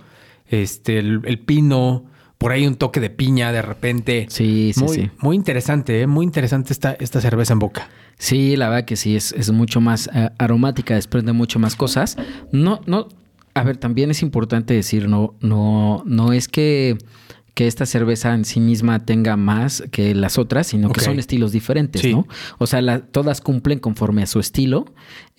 [0.47, 2.05] Este, el, el pino,
[2.37, 4.27] por ahí un toque de piña de repente.
[4.29, 5.11] Sí, sí, muy, sí.
[5.19, 6.07] muy interesante, ¿eh?
[6.07, 7.89] muy interesante esta, esta cerveza en boca.
[8.17, 12.17] Sí, la verdad que sí, es, es mucho más eh, aromática, desprende mucho más cosas.
[12.51, 13.07] No, no,
[13.53, 16.97] a ver, también es importante decir, no, no, no es que,
[17.57, 21.51] que esta cerveza en sí misma tenga más que las otras, sino que son estilos
[21.51, 22.11] diferentes, Sí.
[22.13, 22.27] ¿no?
[22.59, 24.85] O sea, la- todas cumplen conforme a su estilo.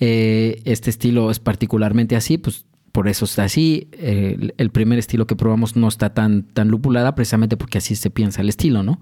[0.01, 3.87] Eh, este estilo es particularmente así, pues por eso está así.
[3.93, 7.95] Eh, el- el primer estilo que probamos no está tan, tan lupulada, precisamente porque así
[7.95, 9.01] se piensa el estilo, ¿no?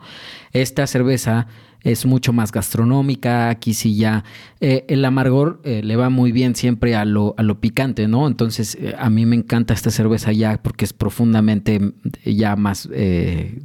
[0.52, 1.46] Esta cerveza
[1.92, 4.24] es mucho más gastronómica, aquí sí ya
[4.60, 8.26] eh, el amargor eh, le va muy bien siempre a lo, a lo picante, ¿no?
[8.26, 11.80] Entonces eh, a mí me encanta esta cerveza ya porque es profundamente
[12.24, 12.88] ya más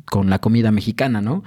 [0.06, 1.44] con la comida mexicana, ¿no?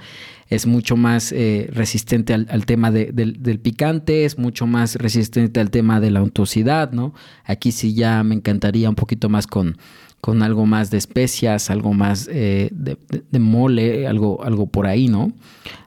[0.49, 1.33] Es mucho más
[1.71, 6.21] resistente al, tema de- del, del picante, es mucho más resistente al tema de la
[6.21, 7.13] untuosidad, ¿no?
[7.45, 9.77] Aquí sí ya me encantaría un poquito más con,
[10.25, 14.87] con algo más de especias, algo más eh, de, de- de mole, algo, algo por
[14.87, 15.31] ahí, ¿no?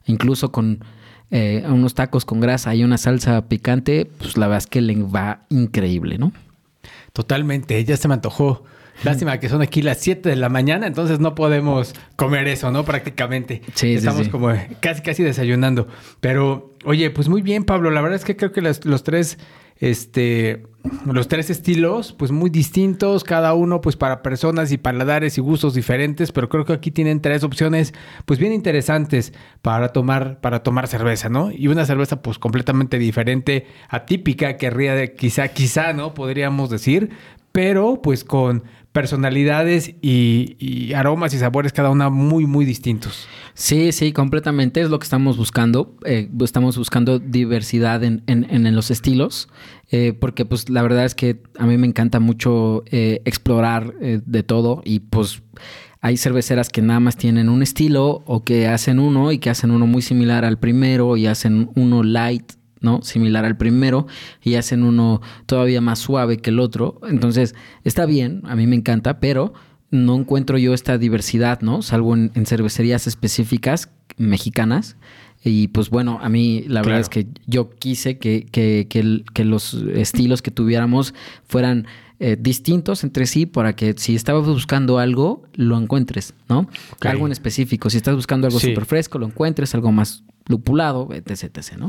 [0.06, 0.78] Incluso con
[1.32, 4.94] eh, unos tacos con grasa y una salsa picante, pues la verdad es que le
[5.02, 6.30] va increíble, ¿no?
[7.12, 8.62] Totalmente, ya se me antojó.
[9.04, 12.84] Lástima que son aquí las 7 de la mañana, entonces no podemos comer eso, ¿no?
[12.84, 13.62] Prácticamente.
[13.74, 14.30] Sí, sí, Estamos sí.
[14.30, 15.88] como casi, casi desayunando.
[16.20, 17.90] Pero, oye, pues muy bien, Pablo.
[17.90, 19.38] La verdad es que creo que los, los tres,
[19.78, 20.64] este,
[21.06, 25.74] los tres estilos, pues muy distintos, cada uno, pues para personas y paladares y gustos
[25.74, 30.88] diferentes, pero creo que aquí tienen tres opciones, pues bien interesantes para tomar, para tomar
[30.88, 31.50] cerveza, ¿no?
[31.52, 36.14] Y una cerveza, pues completamente diferente, atípica, querría de, quizá, quizá, ¿no?
[36.14, 37.10] Podríamos decir,
[37.52, 38.64] pero pues con
[38.98, 43.28] personalidades y, aromas y sabores cada una muy, muy distintos.
[43.54, 45.96] Sí, sí, completamente es lo que estamos buscando.
[46.04, 49.48] Eh, estamos buscando diversidad en, en- en los estilos,
[49.92, 54.42] eh, porque pues la verdad es que a mí me encanta mucho eh, explorar de
[54.42, 55.42] todo y pues
[56.00, 59.70] hay cerveceras que nada más tienen un estilo o que hacen uno y que hacen
[59.70, 62.57] uno muy similar al primero y hacen uno light.
[62.80, 63.02] ¿No?
[63.02, 64.06] Similar al primero
[64.42, 67.00] y hacen uno todavía más suave que el otro.
[67.08, 67.54] Entonces,
[67.84, 69.52] está bien, a mí me encanta, pero
[69.90, 71.82] no encuentro yo esta diversidad, ¿no?
[71.82, 74.96] Salvo en, en cervecerías específicas mexicanas.
[75.44, 76.86] Y pues bueno, a mí la Claro.
[76.86, 81.14] verdad es que yo quise que, que- que el- que los estilos que tuviéramos
[81.46, 81.86] fueran
[82.20, 86.68] eh, distintos entre sí para que si estabas buscando algo, lo encuentres, ¿no?
[87.02, 87.88] Algo en específico.
[87.90, 88.70] Si estás buscando algo Sí.
[88.70, 91.88] súper fresco, lo encuentres, algo más lupulado, etc, etc, ¿no?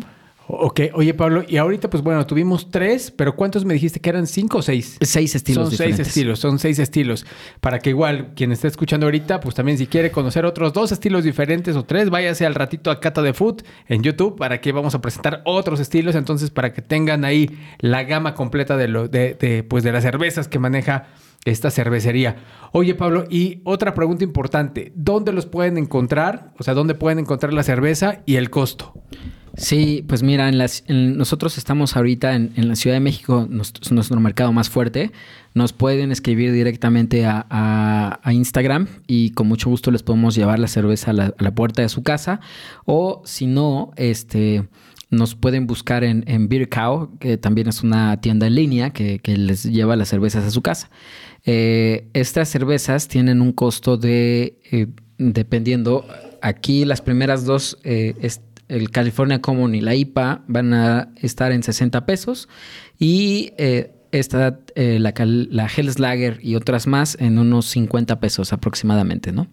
[0.51, 4.25] Ok, oye Pablo, y ahorita pues bueno, tuvimos tres, pero ¿cuántos me dijiste que eran
[4.25, 4.97] cinco o seis?
[4.99, 5.97] Seis estilos son diferentes.
[5.97, 7.27] seis estilos, son seis estilos.
[7.61, 11.23] Para que igual quien esté escuchando ahorita, pues también si quiere conocer otros dos estilos
[11.23, 14.95] diferentes o tres, váyase al ratito a Cata de Food en YouTube para que vamos
[14.95, 16.15] a presentar otros estilos.
[16.15, 20.01] Entonces, para que tengan ahí la gama completa de lo, de, de, pues de las
[20.01, 21.09] cervezas que maneja
[21.45, 22.37] esta cervecería.
[22.71, 26.53] Oye, Pablo, y otra pregunta importante: ¿dónde los pueden encontrar?
[26.57, 28.93] O sea, ¿dónde pueden encontrar la cerveza y el costo?
[29.59, 33.45] Sí, pues mira, en las, en- nosotros estamos ahorita en, en la Ciudad de México,
[33.49, 35.11] nuestro mercado más fuerte.
[35.53, 41.11] Nos pueden escribir directamente a, Instagram y con mucho gusto les podemos llevar la cerveza
[41.11, 42.39] a la, a la puerta de su casa.
[42.85, 44.67] O si no, este,
[45.09, 49.19] nos pueden buscar en, en Beer Cow, que también es una tienda en línea que,
[49.19, 50.89] que les lleva las cervezas a su casa.
[51.45, 54.87] Eh, estas cervezas tienen un costo de, eh,
[55.17, 56.05] dependiendo,
[56.41, 61.51] aquí las primeras dos, eh, es- el California Common y la IPA van a estar
[61.51, 62.47] en 60 pesos
[62.97, 68.53] y eh, esta, eh, la, la Helles Lager y otras más en unos 50 pesos
[68.53, 69.47] aproximadamente, ¿no?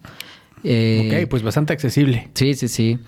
[0.63, 2.29] Eh, ok, pues bastante accesible.
[2.33, 2.99] Sí, sí, sí.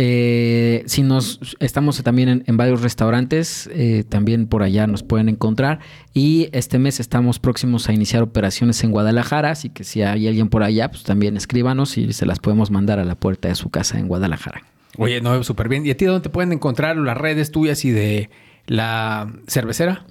[0.00, 5.28] Eh, si nos estamos también en, en varios restaurantes, eh, también por allá nos pueden
[5.28, 5.80] encontrar.
[6.14, 10.48] Y este mes estamos próximos a iniciar operaciones en Guadalajara, así que si hay alguien
[10.48, 13.70] por allá, pues también escríbanos y se las podemos mandar a la puerta de su
[13.70, 14.62] casa en Guadalajara.
[14.98, 15.86] Oye, no, súper bien.
[15.86, 18.30] ¿Y a ti dónde te pueden encontrar las redes tuyas y de
[18.66, 20.04] la cervecera?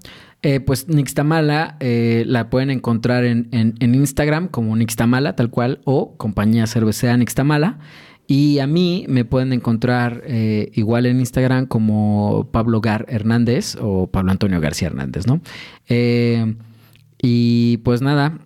[0.43, 6.15] Eh, pues Nixtamala eh, la pueden encontrar en, en- Instagram como Nixtamala, tal cual, o
[6.17, 7.79] compañía cervecera Nixtamala.
[8.27, 14.07] Y a mí me pueden encontrar eh, igual en Instagram como Pablo Gar Hernández o
[14.07, 15.41] Pablo Antonio García Hernández, ¿no?
[17.21, 18.39] Y pues nada,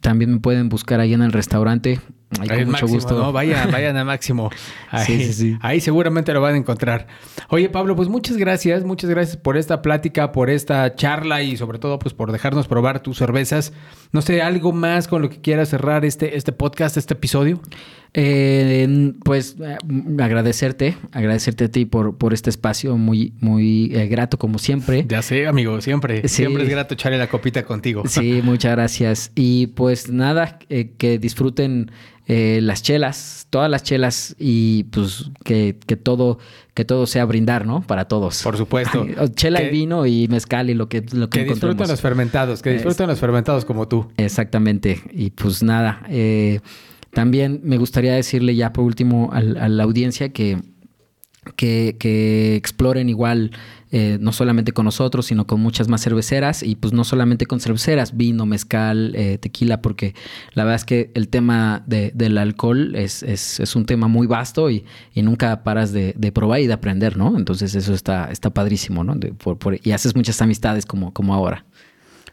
[0.00, 2.00] también me pueden buscar ahí en el restaurante.
[2.40, 3.18] Ahí con mucho Máximo, gusto.
[3.18, 3.32] ¿no?
[3.32, 4.50] Vayan, vayan a Máximo.
[4.90, 5.58] Ahí, Sí, sí, sí.
[5.60, 7.06] ahí seguramente lo van a encontrar.
[7.48, 8.84] Oye, Pablo, pues muchas gracias.
[8.84, 13.00] Muchas gracias por esta plática, por esta charla y sobre todo pues por dejarnos probar
[13.00, 13.72] tus cervezas.
[14.12, 17.60] No sé, algo más con lo que quieras cerrar este, este podcast, este episodio.
[18.16, 19.76] Eh, pues eh,
[20.20, 25.04] agradecerte, agradecerte a ti por, por este espacio muy, muy eh, grato como siempre.
[25.08, 26.22] Ya sé, amigo, siempre.
[26.28, 26.36] Sí.
[26.44, 28.04] Siempre es grato echarle la copita contigo.
[28.06, 29.32] Sí, muchas gracias.
[29.34, 31.90] Y pues nada, eh, que disfruten
[32.26, 36.38] eh, las chelas, todas las chelas y pues que, que todo
[36.74, 37.82] que todo sea brindar, ¿no?
[37.82, 38.42] Para todos.
[38.42, 39.06] Por supuesto.
[39.36, 42.62] Chela Que- y vino y mezcal y lo que, lo que, Que disfruten los fermentados,
[42.62, 44.10] que disfruten los fermentados como tú.
[44.16, 45.00] Exactamente.
[45.12, 46.60] Y pues nada, eh,
[47.14, 50.58] también me gustaría decirle ya por último al- a, la audiencia que,
[51.56, 53.50] que, exploren igual,
[53.92, 57.60] eh, no solamente con nosotros, sino con muchas más cerveceras y pues no solamente con
[57.60, 60.14] cerveceras, vino, mezcal, eh, tequila, porque
[60.54, 64.26] la verdad es que el tema de- del alcohol es, es- es un tema muy
[64.26, 64.84] vasto y,
[65.14, 67.36] y nunca paras de, de probar y de aprender, ¿no?
[67.36, 69.14] Entonces eso está, está padrísimo, ¿no?
[69.14, 71.64] De- por- por- y haces muchas amistades como, como ahora.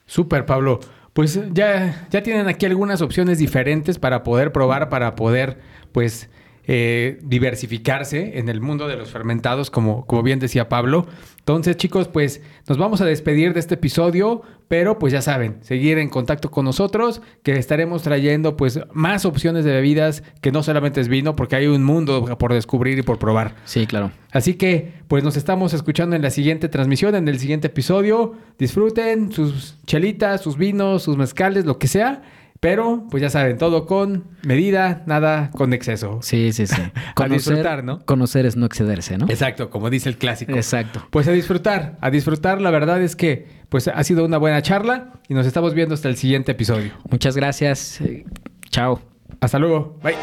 [0.05, 0.79] Súper, Pablo.
[1.14, 5.59] Pues ya, ya tienen aquí algunas opciones diferentes para poder probar, para poder,
[5.91, 6.30] pues,
[6.74, 11.05] eh, diversificarse en el mundo de los fermentados, como, como bien decía Pablo.
[11.39, 15.97] Entonces, chicos, pues nos vamos a despedir de este episodio, pero pues ya saben, seguir
[15.97, 21.01] en contacto con nosotros, que estaremos trayendo pues más opciones de bebidas que no solamente
[21.01, 23.55] es vino, porque hay un mundo por descubrir y por probar.
[23.65, 24.11] Sí, claro.
[24.32, 28.36] Así que, pues nos estamos escuchando en la siguiente transmisión, en el siguiente episodio.
[28.57, 32.22] Disfruten sus chelitas, sus vinos, sus mezcales, lo que sea.
[32.62, 36.20] Pero, pues ya saben, todo con medida, nada con exceso.
[36.22, 36.80] Sí, sí, sí.
[37.30, 38.05] disfrutar, ¿no?
[38.05, 39.26] Conocer es no excederse, ¿no?
[39.30, 40.51] Exacto, como dice el clásico.
[40.53, 41.07] Exacto.
[41.09, 42.62] Pues a disfrutar, a disfrutar.
[42.62, 46.07] La verdad es que, pues ha sido una buena charla y nos estamos viendo hasta
[46.07, 46.91] el siguiente episodio.
[47.09, 47.99] Muchas gracias.
[48.01, 48.26] Eh,
[48.70, 49.01] Chao.
[49.39, 49.97] Hasta luego.
[50.03, 50.14] Bye.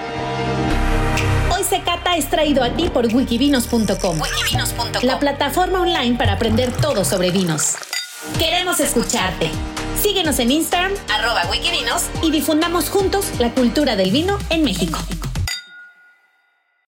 [1.52, 4.18] Hoy se cata es traído a ti por wikivinos.com,
[5.02, 7.74] la plataforma online para aprender todo sobre vinos.
[8.38, 9.50] Queremos escucharte.
[10.02, 14.98] Síguenos en Instagram, arroba wikivinos, y difundamos juntos la cultura del vino en México.